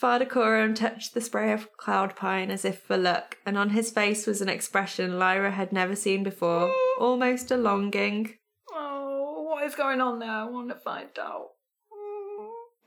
[0.00, 3.90] Father Coram touched the spray of cloud pine as if for luck, and on his
[3.92, 8.34] face was an expression Lyra had never seen before, almost a longing.
[8.72, 10.28] Oh, what is going on there?
[10.28, 11.50] I want to find out.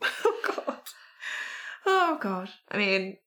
[0.25, 0.77] Oh god.
[1.85, 2.49] Oh god.
[2.71, 3.17] I mean,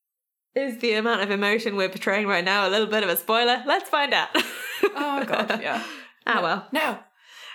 [0.54, 3.62] is the amount of emotion we're portraying right now a little bit of a spoiler?
[3.66, 4.28] Let's find out.
[4.34, 5.60] Oh god.
[5.62, 5.82] Yeah.
[6.26, 6.98] ah well, No.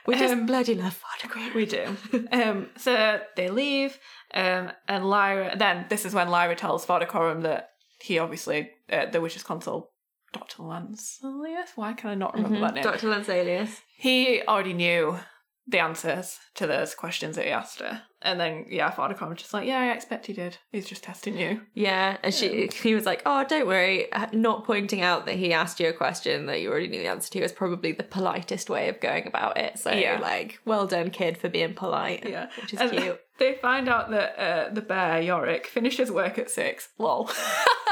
[0.07, 1.97] we just Um, bloody love Father We do.
[2.31, 3.97] um, so they leave,
[4.33, 5.55] um, and Lyra.
[5.57, 7.69] Then this is when Lyra tells Father Coram that
[8.01, 9.91] he obviously uh, the witch's consul,
[10.31, 11.69] Doctor Lanselius.
[11.75, 12.83] Why can I not remember that name?
[12.83, 13.07] Dr.
[13.07, 13.79] Lanselius.
[13.97, 15.19] He already knew
[15.67, 19.53] the answers to those questions that he asked her, and then yeah, Father Coram's just
[19.53, 20.57] like, yeah, I expect he did.
[20.71, 21.61] He's just testing you.
[21.73, 25.79] Yeah, and she he was like, "Oh, don't worry." Not pointing out that he asked
[25.79, 28.89] you a question that you already knew the answer to was probably the politest way
[28.89, 29.77] of going about it.
[29.79, 30.19] So, Yeah.
[30.19, 32.27] like, well done, kid, for being polite.
[32.27, 32.49] Yeah.
[32.61, 33.19] which is And cute.
[33.39, 36.89] They find out that uh, the bear Iorek finishes work at six.
[36.99, 37.29] Lol.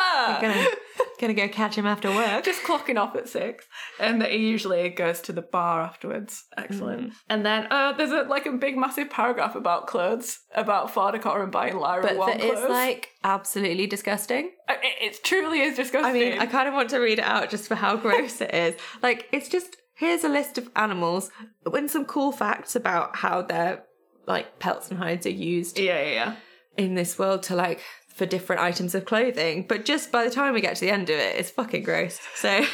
[0.41, 0.65] gonna
[1.19, 2.43] gonna go catch him after work.
[2.43, 3.65] just clocking off at six,
[3.99, 6.45] and that he usually goes to the bar afterwards.
[6.57, 7.13] Excellent.
[7.29, 11.51] And then uh, there's a like a big massive paragraph about clothes, about Cotter and
[11.51, 14.51] buying Lyra But warm that it's like absolutely disgusting.
[14.67, 16.09] Uh, it, it truly is disgusting.
[16.09, 18.53] I mean, I kind of want to read it out just for how gross it
[18.53, 18.75] is.
[19.01, 21.29] Like, it's just here's a list of animals
[21.65, 23.83] and some cool facts about how their
[24.27, 26.35] like pelts and hides are used yeah, yeah, yeah.
[26.77, 27.81] in this world to like
[28.13, 29.65] for different items of clothing.
[29.67, 32.19] But just by the time we get to the end of it, it's fucking gross.
[32.35, 32.65] So,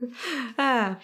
[0.58, 0.98] ah.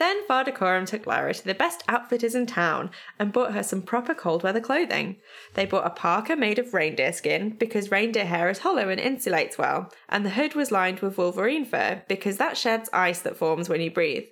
[0.00, 4.14] Then Coram took Lyra to the best outfitters in town and bought her some proper
[4.14, 5.16] cold weather clothing.
[5.52, 9.58] They bought a parka made of reindeer skin because reindeer hair is hollow and insulates
[9.58, 13.68] well, and the hood was lined with wolverine fur because that sheds ice that forms
[13.68, 14.24] when you breathe.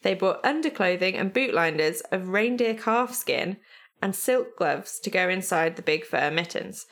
[0.00, 3.58] They bought underclothing and boot liners of reindeer calf skin
[4.00, 6.86] and silk gloves to go inside the big fur mittens.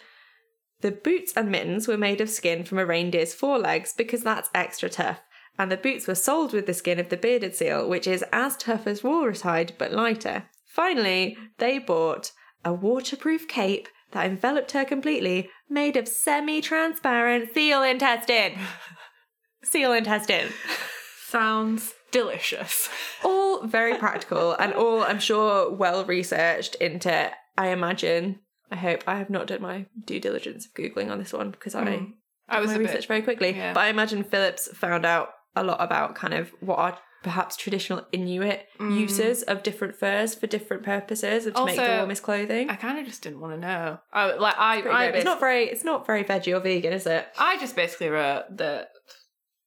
[0.81, 4.89] The boots and mittens were made of skin from a reindeer's forelegs because that's extra
[4.89, 5.21] tough,
[5.59, 8.57] and the boots were soled with the skin of the bearded seal, which is as
[8.57, 10.45] tough as walrus hide but lighter.
[10.67, 12.31] Finally, they bought
[12.65, 18.59] a waterproof cape that enveloped her completely, made of semi transparent seal intestine.
[19.63, 20.49] seal intestine.
[21.27, 22.89] Sounds delicious.
[23.25, 28.41] All very practical and all, I'm sure, well researched into, I imagine.
[28.71, 31.75] I hope I have not done my due diligence of Googling on this one because
[31.75, 32.13] I Mm.
[32.49, 33.09] I was my research bit.
[33.09, 33.51] very quickly.
[33.55, 33.73] yeah.
[33.75, 38.07] But I imagine Phillips found out a lot about kind of what are perhaps traditional
[38.13, 38.99] Inuit Mm.
[39.01, 42.71] uses of different furs for different purposes and to make the warmest clothing.
[42.71, 43.99] I kind of just didn't want to know.
[44.13, 47.07] I like I Pretty I, it's not very it's not very veggie or vegan, is
[47.07, 47.27] it?
[47.39, 48.91] I just basically wrote that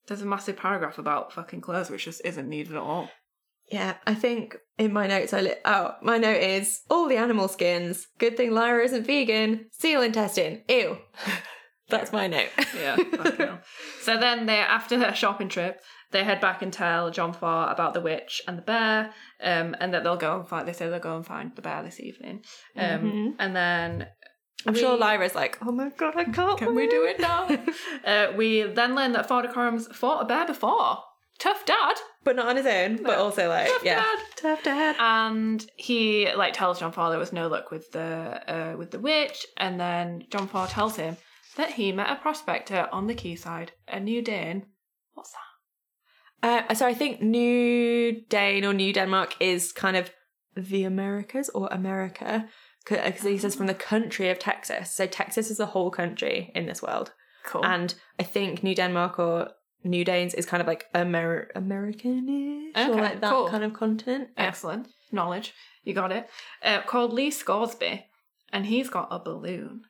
[0.07, 3.09] there's a massive paragraph about fucking clothes which just isn't needed at all.
[3.71, 7.47] Yeah, I think in my notes I lit oh, my note is all the animal
[7.47, 8.07] skins.
[8.17, 9.67] Good thing Lyra isn't vegan.
[9.71, 10.63] Seal intestine.
[10.69, 10.97] Ew.
[11.89, 12.49] That's my note.
[12.77, 12.95] Yeah.
[14.01, 17.93] so then they after their shopping trip, they head back and tell John Faa about
[17.93, 19.11] the witch and the bear,
[19.43, 20.67] um, and that they'll go and find.
[20.67, 22.43] They say they'll go and find the bear this evening,
[22.77, 23.35] um, Mhm.
[23.39, 24.07] and then
[24.65, 26.57] I'm we- sure Lyra's like, oh my god, I can't.
[26.57, 27.49] Can we do it now?
[28.05, 30.99] uh, we then learn that Father Coram's fought a bear before.
[31.41, 31.95] Tough dad.
[32.23, 33.23] but not on his own, but No.
[33.23, 33.95] also like, Tough yeah.
[34.01, 34.19] dad.
[34.35, 34.95] Tough dad.
[34.99, 38.99] and he like tells John Faa there was no luck with the uh, with the
[38.99, 41.17] witch, and then John Faa tells him
[41.57, 44.67] that he met a prospector on the quayside, a New Dane.
[45.15, 45.31] What's
[46.41, 46.69] that?
[46.69, 50.11] Uh, so I think New Dane or New Denmark is kind of
[50.55, 52.47] the Americas or America
[52.87, 54.95] because he says from the country of Texas.
[54.95, 57.13] So Texas is the whole country in this world,
[57.45, 57.65] Cool.
[57.65, 59.49] and I think New Denmark or
[59.83, 63.49] New Danes is kind of like Amer- American-ish or like that cool.
[63.49, 64.29] kind of continent.
[64.37, 65.53] Excellent knowledge.
[65.83, 66.29] You got it.
[66.63, 68.05] Uh, called Lee Scoresby,
[68.53, 69.81] and he's got a balloon,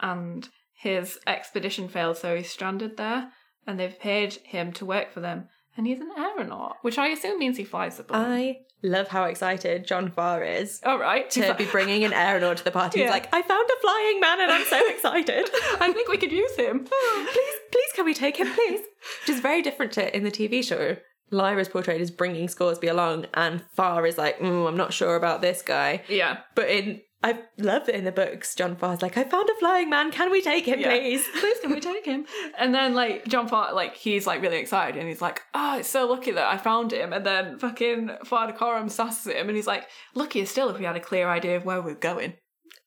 [0.00, 3.30] and his expedition failed, so he's stranded there,
[3.66, 7.38] and they've paid him to work for them, and he's an aeronaut, which I assume
[7.38, 8.24] means he flies the balloon.
[8.32, 12.64] I love how excited John Faa is All right, to be bringing an aeronaut to
[12.64, 13.00] the party.
[13.00, 15.48] He's like, I found a flying man and I'm so excited.
[15.80, 16.80] I think we could use him.
[16.84, 18.80] please, please, can we take him, please?
[19.26, 20.96] Which is very different to in the TV show.
[21.32, 25.40] Lyra's portrayed as bringing Scoresby along, and Faa is like, mm, I'm not sure about
[25.40, 26.02] this guy.
[26.08, 29.54] yeah, But in, I love it in the books, John Faa's like, I found a
[29.58, 30.12] flying man.
[30.12, 30.90] Can we take him, Yeah.
[30.90, 31.26] please?
[31.40, 32.26] please can we take him?
[32.58, 35.88] And then like John Faa, like he's like really excited and he's like, oh, it's
[35.88, 37.12] so lucky that I found him.
[37.12, 40.94] And then fucking Father Coram sasses him and he's like, luckier still if we had
[40.96, 42.34] a clear idea of where we're going.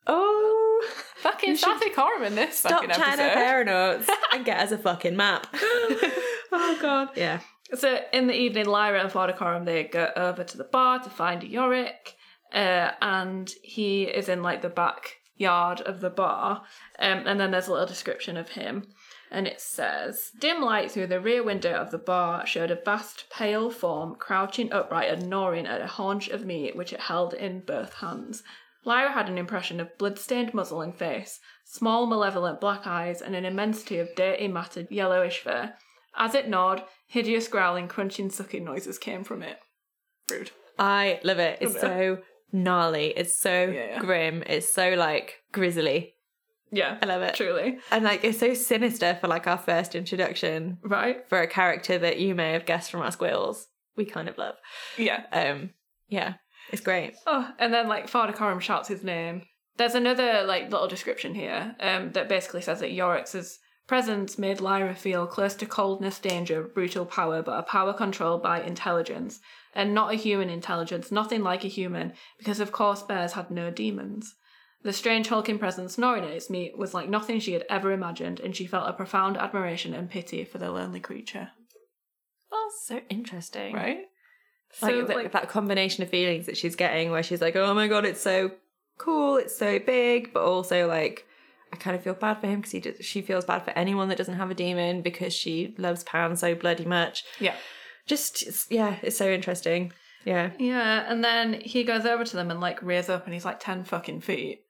[0.07, 3.21] Oh, Fucking sassy Coram in this stop fucking episode.
[3.37, 5.47] aeronauts and get us a fucking map.
[5.53, 7.09] oh god.
[7.15, 7.41] yeah.
[7.75, 11.09] So in the evening, Lyra and Father Coram they go over to the bar to
[11.09, 12.13] find Iorek,
[12.53, 16.63] uh, and he is in like the backyard of the bar.
[16.97, 18.87] Um, and then there's a little description of him,
[19.31, 23.29] and it says, "Dim light through the rear window of the bar showed a vast
[23.29, 27.61] pale form crouching upright and gnawing at a haunch of meat which it held in
[27.61, 28.43] both hands."
[28.85, 33.45] Lyra had an impression of blood-stained muzzle and face, small malevolent black eyes, and an
[33.45, 35.73] immensity of dirty, matted, yellowish fur.
[36.15, 39.59] As it gnawed, hideous growling, crunching, sucking noises came from it.
[40.31, 40.51] Rude.
[40.77, 41.57] I love it.
[41.61, 42.19] It's so
[42.51, 43.07] gnarly.
[43.15, 43.99] It's so Yeah, yeah.
[43.99, 44.43] grim.
[44.47, 46.15] It's so like grisly.
[46.71, 47.33] Yeah, I love it.
[47.35, 47.79] truly.
[47.91, 51.27] And like it's so sinister for like our first introduction Right?
[51.27, 53.67] for a character that you may have guessed from our squills.
[53.95, 54.55] We kind of love.
[54.97, 55.23] Yeah.
[55.31, 55.71] Um
[56.07, 56.35] yeah,
[56.71, 57.15] it's great.
[57.27, 59.43] Oh, and then like Coram shouts his name.
[59.77, 64.93] There's another like little description here um, that basically says that Iorek's presence made Lyra
[64.93, 69.39] feel close to coldness, danger, brutal power, but a power controlled by intelligence,
[69.75, 73.69] and not a human intelligence, nothing like a human, because of course bears had no
[73.71, 74.35] demons.
[74.81, 78.39] The strange hulking presence gnawing at its meat was like nothing she had ever imagined,
[78.39, 81.49] and she felt a profound admiration and pity for the lonely creature.
[82.51, 83.75] Oh, so interesting.
[83.75, 84.05] Right?
[84.81, 87.73] Like, So, that, like- that combination of feelings that she's getting where she's like, oh
[87.73, 88.51] my god, it's so
[88.97, 91.25] cool, it's so big, but also like,
[91.73, 94.09] I kind of feel bad for him because he does, she feels bad for anyone
[94.09, 97.23] that doesn't have a demon because she loves Pan so bloody much.
[97.39, 97.55] Yeah.
[98.09, 99.93] Just, yeah, it's so interesting.
[100.25, 100.51] Yeah.
[100.59, 103.59] Yeah, and then he goes over to them and like rears up and he's like
[103.59, 104.63] 10 fucking feet.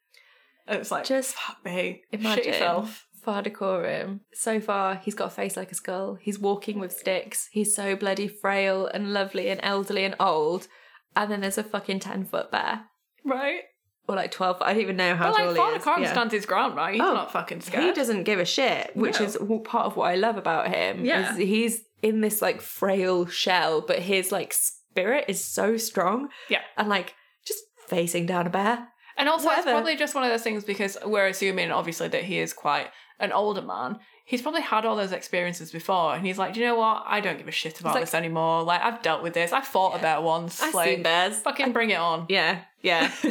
[0.67, 2.03] And it's like, Just fuck me.
[2.11, 3.07] Imagine Shit yourself.
[3.23, 4.21] Father Coram.
[4.33, 6.15] So far, he's got a face like a skull.
[6.21, 7.49] He's walking with sticks.
[7.51, 10.67] He's so bloody frail and lovely and elderly and old.
[11.15, 12.81] And then there's a fucking 10 foot bear.
[13.25, 13.61] Right?
[14.07, 16.07] Or like 12 I don't even know how But tall like, he is.
[16.07, 16.11] Yeah.
[16.11, 16.93] stands his ground, right?
[16.93, 17.83] He's Oh, not fucking scared.
[17.83, 19.25] He doesn't give a shit, which No.
[19.25, 21.05] is part of what I love about him.
[21.05, 21.31] Yeah.
[21.33, 26.29] Is he's in this like frail shell, but his like spirit is so strong.
[26.49, 26.61] Yeah.
[26.77, 28.87] And like just facing down a bear.
[29.17, 29.67] And also, Whatever.
[29.69, 32.87] it's probably just one of those things because we're assuming, obviously, that he is quite
[33.19, 33.99] an older man.
[34.23, 37.03] He's probably had all those experiences before, and he's like, "Do you know what?
[37.05, 38.63] I don't give a shit about like- this anymore.
[38.63, 39.51] Like, I've dealt with this.
[39.51, 40.61] I fought a bear once.
[40.61, 41.35] I've like, seen bears.
[41.39, 43.11] fucking bring it on." Yeah, yeah.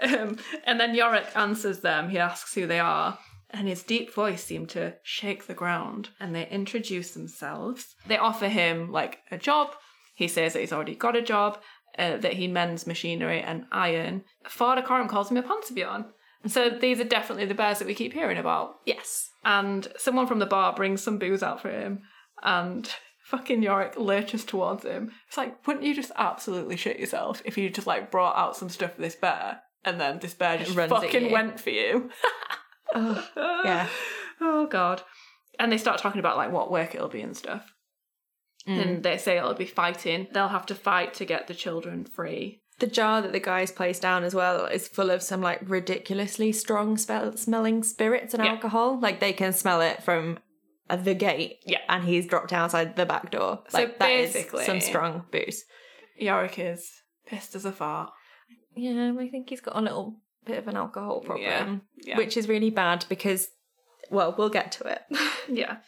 [0.00, 2.08] um, and then Iorek answers them.
[2.08, 3.18] He asks who they are,
[3.52, 6.10] and his deep voice seemed to shake the ground.
[6.18, 7.94] And they introduce themselves.
[8.06, 9.74] They offer him like a job.
[10.14, 11.58] He says that he's already got a job,
[11.98, 14.24] uh, that he mends machinery and iron.
[14.48, 16.06] Father Coram calls him a Panserbjørn.
[16.46, 18.76] So these are definitely the bears that we keep hearing about.
[18.86, 19.30] yes.
[19.44, 22.02] And someone from the bar brings some booze out for him,
[22.44, 22.88] and
[23.24, 25.10] fucking Iorek lurches towards him.
[25.26, 28.68] It's like, wouldn't you just absolutely shit yourself if you just like brought out some
[28.68, 32.10] stuff for this bear, and then this bear just runs fucking went for you?
[32.94, 33.28] Oh,
[33.64, 33.88] yeah.
[34.44, 35.02] Oh god.
[35.60, 37.72] And they start talking about like what work it'll be and stuff.
[38.66, 38.82] Mm.
[38.82, 40.26] And they say it'll be fighting.
[40.32, 42.60] They'll have to fight to get the children free.
[42.80, 46.50] The jar that the guys place down as well is full of some like ridiculously
[46.50, 48.50] strong spell- smelling spirits and Yeah.
[48.50, 48.98] alcohol.
[48.98, 50.38] Like they can smell it from
[50.90, 51.58] uh, the gate.
[51.64, 51.82] Yeah.
[51.88, 53.62] And he's dropped outside the back door.
[53.68, 55.64] So Like that is some strong booze.
[56.20, 56.90] Iorek is
[57.26, 58.10] pissed as a fart.
[58.74, 62.16] Yeah, I think he's got a little bit of an alcohol problem, Yeah, yeah.
[62.16, 63.48] which is really bad because,
[64.10, 65.02] well, we'll get to it.
[65.48, 65.78] Yeah.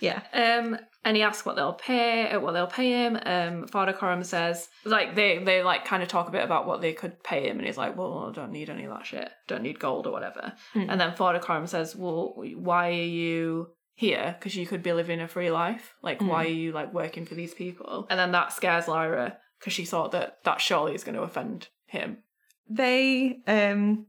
[0.00, 0.22] yeah.
[0.32, 3.16] Um, and he asks what they'll pay, uh, what they'll pay him.
[3.24, 6.80] Um, Father Coram says, like they they like kind of talk a bit about what
[6.80, 9.30] they could pay him, and he's like, well, I don't need any of that shit,
[9.46, 10.52] don't need gold or whatever.
[10.72, 10.90] Hmm.
[10.90, 14.34] And then Father Coram says, well, why are you here?
[14.36, 15.94] Because you could be living a free life.
[16.02, 16.26] Like, Hmm.
[16.26, 18.08] why are you like working for these people?
[18.10, 21.68] And then that scares Lyra because she thought that that surely is going to offend
[21.86, 22.18] him.
[22.68, 24.06] They um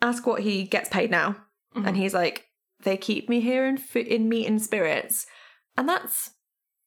[0.00, 1.36] ask what he gets paid now,
[1.76, 1.86] Mhm.
[1.88, 2.46] and he's like,
[2.82, 5.26] "They keep me here in f- in meat and spirits,"
[5.76, 6.30] and that's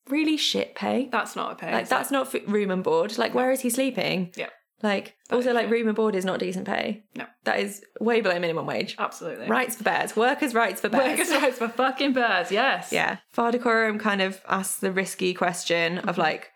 [0.09, 1.09] really shit pay.
[1.11, 1.71] That's not a pay.
[1.73, 2.13] like that's it?
[2.13, 3.17] not f- room and board.
[3.17, 4.31] Like, where is he sleeping?
[4.35, 4.49] Yeah.
[4.83, 7.03] Like, That also, like, room and board is not decent pay.
[7.15, 7.25] No.
[7.45, 8.95] That is way below minimum wage.
[8.99, 9.47] Absolutely.
[9.47, 10.15] Rights for bears.
[10.15, 11.17] Workers' rights for bears.
[11.17, 12.91] Workers' rights for fucking birds, yes.
[12.91, 13.17] Yeah.
[13.31, 16.51] Father Coram kind of asks the risky question of like,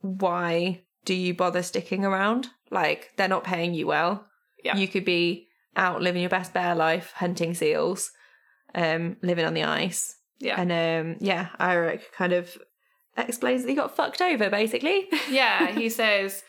[0.00, 2.48] why do you bother sticking around?
[2.74, 4.26] Like, they're not paying you well.
[4.62, 4.76] Yeah.
[4.76, 8.10] You could be out living your best bear life, hunting seals,
[8.74, 10.16] um, living on the ice.
[10.40, 10.60] Yeah.
[10.60, 12.58] And um, yeah, Iorek kind of
[13.16, 15.08] explains that he got fucked over, basically.
[15.30, 16.42] yeah, he says,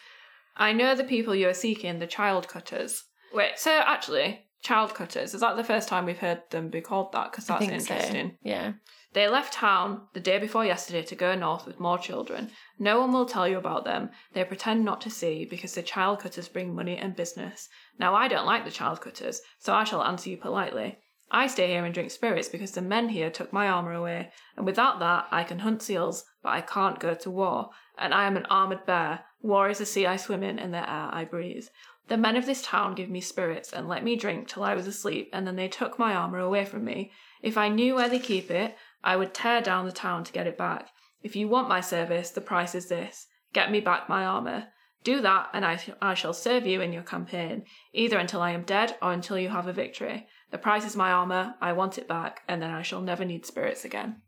[0.58, 3.04] I know the people you are seeking, the child cutters.
[3.34, 7.12] Wait, so actually, child cutters, is that the first time we've heard them be called
[7.14, 7.32] that?
[7.32, 8.38] Because that's interesting.
[8.42, 8.74] Yeah.
[9.16, 12.52] They left town the day before yesterday to go north with more children.
[12.78, 14.10] No one will tell you about them.
[14.34, 17.70] They pretend not to see because the child cutters bring money and business.
[17.98, 21.00] Now, I don't like the child cutters, so I shall answer you politely.
[21.32, 24.66] I stay here and drink spirits because the men here took my armour away, and
[24.66, 27.70] without that I can hunt seals, but I can't go to war.
[27.98, 29.22] And I am an armoured bear.
[29.42, 31.68] War is the sea I swim in and the air I breathe.
[32.08, 34.86] The men of this town give me spirits and let me drink till I was
[34.86, 37.14] asleep, and then they took my armour away from me.
[37.42, 38.76] If I knew where they keep it,
[39.06, 40.90] I would tear down the town to get it back.
[41.22, 44.66] If you want my service, the price is this get me back my armour.
[45.04, 48.64] Do that, and I, I shall serve you in your campaign, either until I am
[48.64, 50.28] dead or until you have a victory.
[50.50, 53.46] The price is my armour, I want it back, and then I shall never need
[53.46, 54.24] spirits again.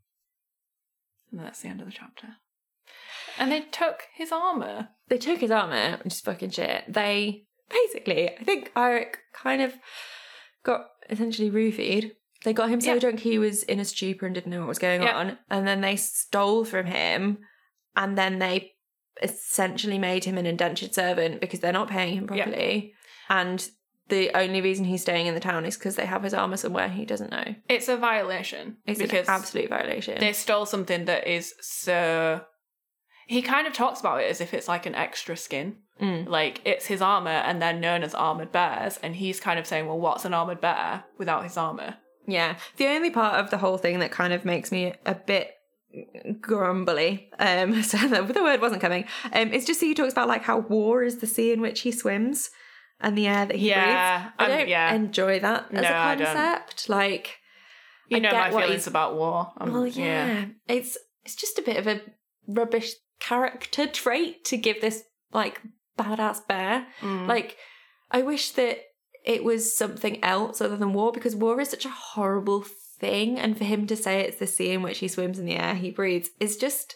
[1.32, 2.28] And that's the end of the chapter.
[3.40, 4.90] And they took his armour.
[5.08, 6.84] They took his armor, which is fucking shit.
[6.88, 9.74] They basically, I think Iorek kind of
[10.64, 12.12] got essentially roofied.
[12.44, 13.00] They got him so Yeah.
[13.00, 15.18] drunk he was in a stupor and didn't know what was going Yeah.
[15.18, 15.38] on.
[15.50, 17.40] And then they stole from him
[17.96, 18.74] and then they
[19.22, 22.44] essentially made him an indentured servant because they're not paying him Yeah.
[22.46, 22.94] properly.
[23.30, 23.68] And
[24.10, 26.88] the only reason he's staying in the town is because they have his armor somewhere
[26.88, 27.56] he doesn't know.
[27.68, 28.78] It's a violation.
[28.86, 30.20] It's because an absolute violation.
[30.20, 32.42] they stole something that is so.
[33.28, 35.78] He kind of talks about it as if it's like an extra skin.
[36.02, 36.30] Mm.
[36.30, 38.98] Like it's his armor and they're known as armored bears.
[39.04, 41.96] And he's kind of saying, well, what's an armored bear without his armor?
[42.28, 42.58] Yeah.
[42.78, 45.52] The only part of the whole thing that kind of makes me a bit
[46.42, 50.28] grumbly, um, so the, the word wasn't coming, um, is just so he talks about
[50.28, 52.50] like how war is the sea in which he swims
[53.00, 54.34] and the air that he Yeah, breathes.
[54.40, 54.94] I um, don't yeah.
[54.94, 56.90] enjoy that as No, a concept.
[56.90, 57.38] Like,
[58.10, 59.52] You I know get my feelings about war.
[59.58, 62.02] Um, well, yeah, it's it's just a bit of a
[62.48, 65.62] rubbish character trait to give this like
[65.98, 66.88] badass bear.
[67.02, 67.28] Mm.
[67.28, 67.58] Like,
[68.12, 68.80] I wish that
[69.28, 73.38] it was something else other than war because war is such a horrible thing.
[73.38, 75.76] And for him to say it's the sea in which he swims and the air
[75.76, 76.96] he breathes is just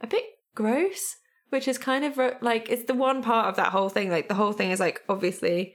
[0.00, 0.24] a bit
[0.54, 1.16] gross,
[1.50, 4.10] which is kind of like, it's the one part of that whole thing.
[4.10, 5.74] Like, the whole thing is like, obviously,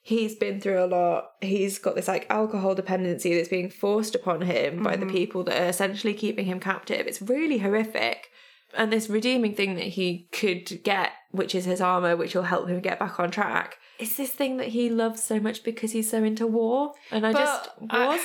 [0.00, 1.32] he's been through a lot.
[1.40, 5.12] He's got this like alcohol dependency that's being forced upon him by the Mhm.
[5.12, 7.06] people that are essentially keeping him captive.
[7.06, 8.30] It's really horrific.
[8.74, 12.68] And this redeeming thing that he could get, which is his armor, which will help
[12.68, 16.10] him get back on track, is this thing that he loves so much because he's
[16.10, 16.92] so into war.
[17.10, 17.70] And I But just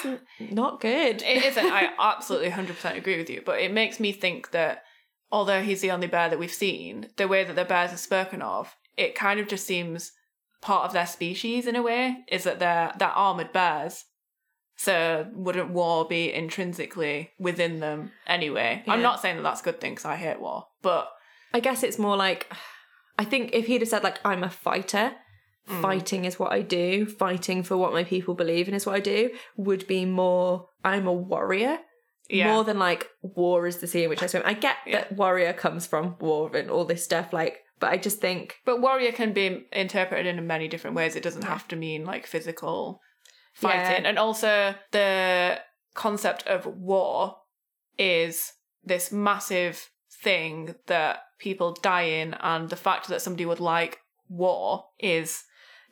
[0.05, 0.19] n-
[0.51, 1.21] not good.
[1.21, 1.65] It isn't.
[1.65, 3.41] I absolutely 100% agree with you.
[3.45, 4.83] But it makes me think that
[5.31, 8.41] although he's the only bear that we've seen, the way that the bears are spoken
[8.41, 10.11] of, it kind of just seems
[10.61, 14.05] part of their species in a way, is that they're, they're armoured bears.
[14.83, 18.83] So wouldn't war be intrinsically within them anyway?
[18.87, 20.65] I'm not saying that that's a good thing because I hate war.
[20.81, 21.09] But
[21.53, 22.51] I guess it's more like
[23.17, 25.13] I think if he'd have said like I'm a fighter,
[25.69, 25.81] Mm.
[25.81, 28.99] fighting is what I do, fighting for what my people believe in is what I
[28.99, 31.79] do, would be more I'm a warrior.
[32.29, 32.51] yeah.
[32.53, 34.43] More than like war is the sea in which I swim.
[34.45, 34.93] I get Yeah.
[34.97, 38.81] that warrior comes from war and all this stuff, like, but I just think But
[38.81, 41.15] warrior can be interpreted in many different ways.
[41.15, 42.99] It doesn't have to mean like physical
[43.53, 44.03] fighting.
[44.03, 44.09] Yeah.
[44.09, 45.59] And also the
[45.93, 47.37] concept of war
[47.97, 49.89] is this massive
[50.21, 53.99] thing that people die in and the fact that somebody would like
[54.29, 55.43] war is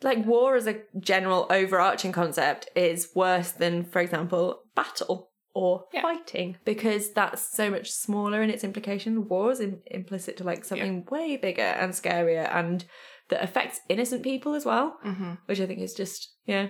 [0.02, 6.02] like war as a general overarching concept is worse than, for example, battle or Yeah.
[6.02, 9.28] fighting because that's so much smaller in its implication.
[9.28, 12.84] War is im- implicit to like something way bigger and scarier and
[13.28, 15.34] that affects innocent people as well, mm-hmm.
[15.46, 16.68] which I think is just yeah.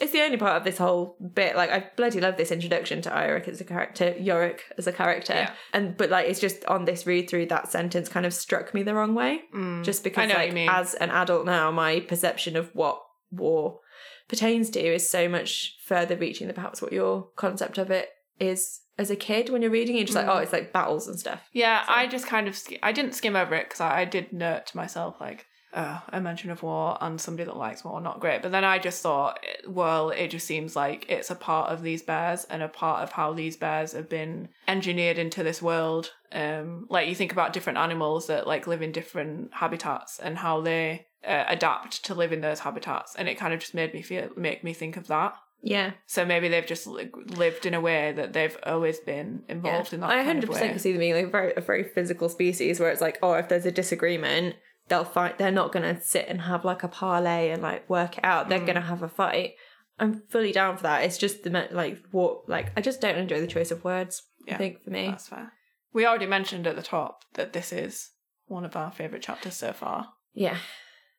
[0.00, 1.56] It's the only part of this whole bit.
[1.56, 5.34] Like I bloody love this introduction to Iorek as a character, Yorick as a character,
[5.34, 5.52] Yeah.
[5.72, 8.82] and but like it's just on this read through that sentence kind of struck me
[8.82, 9.42] the wrong way
[9.82, 10.28] just because Mm.
[10.28, 10.34] know
[10.64, 13.80] like as an adult now my perception of what war
[14.28, 18.80] pertains to is so much further reaching than perhaps what your concept of it is
[18.98, 20.26] as a kid when you're reading it you're just Mm.
[20.26, 22.92] like oh it's like battles and stuff Yeah, So- I just kind of sk- I
[22.92, 26.62] didn't skim over it because I, I did to myself like uh, a mention of
[26.62, 28.42] war and somebody that likes war not great.
[28.42, 32.02] But then I just thought, well, it just seems like it's a part of these
[32.02, 36.12] bears and a part of how these bears have been engineered into this world.
[36.32, 40.60] Um, like you think about different animals that like live in different habitats and how
[40.60, 44.02] they uh, adapt to live in those habitats, and it kind of just made me
[44.02, 45.34] feel make me think of that.
[45.62, 45.92] Yeah.
[46.06, 50.00] So maybe they've just li- lived in a way that they've always been involved in
[50.00, 50.10] that.
[50.10, 50.68] I 100% way.
[50.68, 53.48] can see them being like very, a very physical species where it's like, oh, if
[53.48, 54.56] there's a disagreement,
[54.90, 55.38] they'll fight.
[55.38, 58.46] They're not going to sit and have like a parlay and like work it out.
[58.46, 58.48] Mm.
[58.50, 59.52] They're going to have a fight.
[59.98, 61.04] I'm fully down for that.
[61.04, 64.22] It's just the like what like I just don't enjoy the choice of words.
[64.46, 65.52] yeah, I think for me, That's fair.
[65.92, 68.10] We already mentioned at the top that this is
[68.46, 70.08] one of our favorite chapters so far.
[70.34, 70.56] yeah,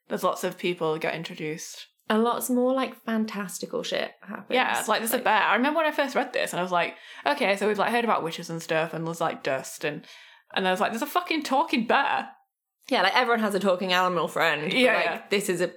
[0.08, 1.88] There's lots of people get introduced.
[2.10, 4.48] and lots more like fantastical shit happens.
[4.50, 5.44] Yeah, it's like there's a bear.
[5.44, 6.96] I remember when I first read this, and I was like,
[7.26, 10.06] okay, so we've like heard about witches and stuff, and there's like dust, and
[10.54, 12.30] and I was like, there's a fucking talking bear.
[12.92, 14.72] Yeah, like everyone has a talking animal friend.
[14.72, 15.22] Yeah, like, yeah.
[15.30, 15.72] this is a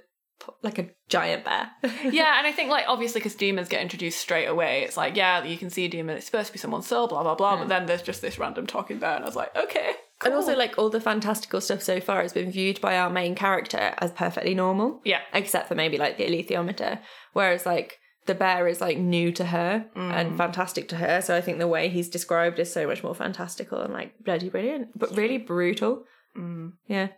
[0.61, 1.71] like a giant bear.
[2.11, 5.43] yeah, and I think like obviously because demons get introduced straight away, it's like yeah,
[5.43, 6.17] you can see a demon.
[6.17, 7.57] It's supposed to be someone's soul, blah blah blah.
[7.57, 9.91] But then there's just this random talking bear, and I was like, okay,
[10.25, 13.33] And also, like all the fantastical stuff so far has been viewed by our main
[13.33, 15.01] character as perfectly normal.
[15.05, 16.99] yeah, except for maybe like the alethiometer.
[17.33, 20.11] Whereas like the bear is like new to her Mm.
[20.11, 21.21] and fantastic to her.
[21.21, 24.49] So I think the way he's described is so much more fantastical and like bloody
[24.49, 26.03] brilliant, but really brutal.
[26.37, 26.73] Mm.
[26.87, 27.09] Yeah.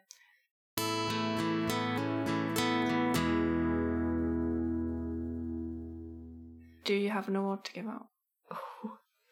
[6.88, 8.08] do you have an award to give out?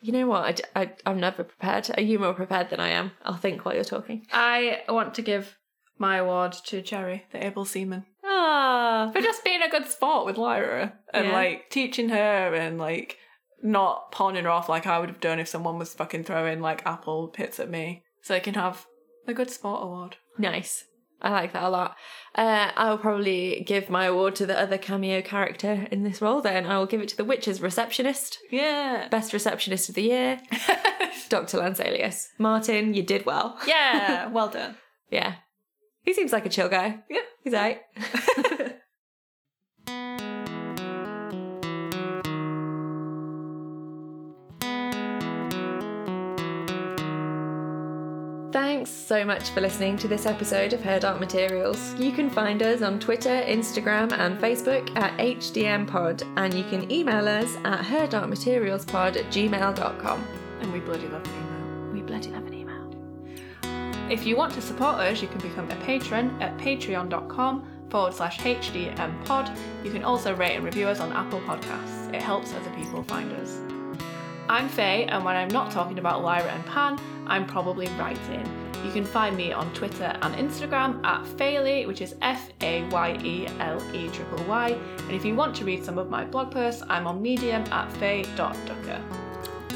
[0.02, 0.62] You know what?
[0.76, 1.90] I, I, I'm never prepared.
[1.98, 3.14] Are you more prepared than I am?
[3.24, 4.28] I'll think while you're talking.
[4.32, 5.58] I want to give
[5.98, 8.06] my award to Jerry, the able seaman.
[8.24, 9.10] Ah.
[9.14, 11.34] for just being a good sport with Lyra and Yeah.
[11.34, 13.18] like teaching her and like
[13.64, 16.86] not pawning her off like I would have done if someone was fucking throwing like
[16.86, 18.04] apple pits at me.
[18.22, 18.86] So I can have
[19.28, 20.18] a good sport award.
[20.38, 20.84] Nice.
[21.22, 21.96] I like that a lot.
[22.36, 26.66] Uh, I'll probably give my award to the other cameo character in this role then.
[26.66, 28.38] I will give it to the Witch's receptionist.
[28.52, 29.08] Yeah.
[29.10, 30.40] Best receptionist of the year,
[31.30, 31.58] Dr.
[31.58, 32.28] Lanselius.
[32.38, 33.58] Martin, you did well.
[33.66, 34.28] yeah.
[34.32, 34.76] Well done.
[35.10, 35.36] Yeah.
[36.04, 37.00] He seems like a chill guy.
[37.10, 37.22] Yeah.
[37.44, 37.82] He's right.
[49.06, 51.93] so much for listening to this episode of Her Dark Materials.
[51.93, 57.28] You can find us on Twitter, Instagram, and Facebook at HDMPod, and you can email
[57.28, 60.28] us at herdarkmaterialspod at gmail.com.
[60.60, 61.93] And we bloody love an email.
[61.93, 64.12] We bloody love an email.
[64.12, 68.39] If you want to support us, you can become a patron at patreon.com forward slash
[68.39, 69.56] HDM pod.
[69.84, 72.12] You can also rate and review us on Apple Podcasts.
[72.12, 73.60] It helps other people find us.
[74.49, 78.64] I'm Faye, and when I'm not talking about Lyra and Pan, I'm probably writing.
[78.84, 83.18] You can find me on Twitter and Instagram at Fayley, which is F A Y
[83.24, 84.72] E L E triple Y.
[84.98, 87.92] And if you want to read some of my blog posts, I'm on Medium at
[87.94, 89.02] faye.ducker.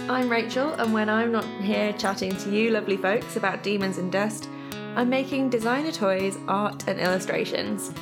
[0.10, 4.12] I'm Rachel, and when I'm not here chatting to you lovely folks about demons and
[4.12, 4.50] dust,
[4.96, 7.94] I'm making designer toys, art, and illustrations.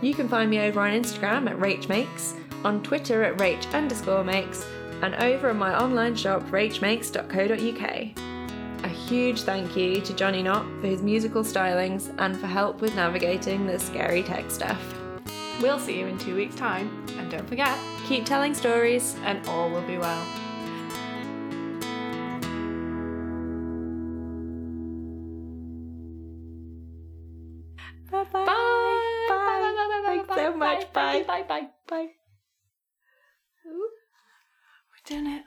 [0.00, 4.64] You can find me over on Instagram at RachMakes, on Twitter at Rach underscore makes,
[5.02, 8.35] and over on my online shop rachmakes.co.uk.
[9.06, 13.64] Huge thank you to Johnny Knott for his musical stylings and for help with navigating
[13.64, 14.80] the scary tech stuff.
[15.62, 17.78] We'll see you in two weeks' time, and don't forget,
[18.08, 19.14] Keep telling stories.
[19.24, 20.26] and all will be well.
[28.10, 28.44] Bye bye.
[28.44, 29.26] Bye.
[29.28, 29.36] Bye.
[29.38, 30.02] Bye.
[30.06, 30.22] Bye.
[30.22, 30.24] Bye.
[30.26, 30.36] Bye.
[30.36, 30.92] so much.
[30.92, 31.22] Bye.
[31.22, 31.42] Bye.
[31.42, 31.42] Bye.
[31.42, 31.68] Bye.
[31.88, 32.08] Bye.
[33.64, 35.42] We're doing it.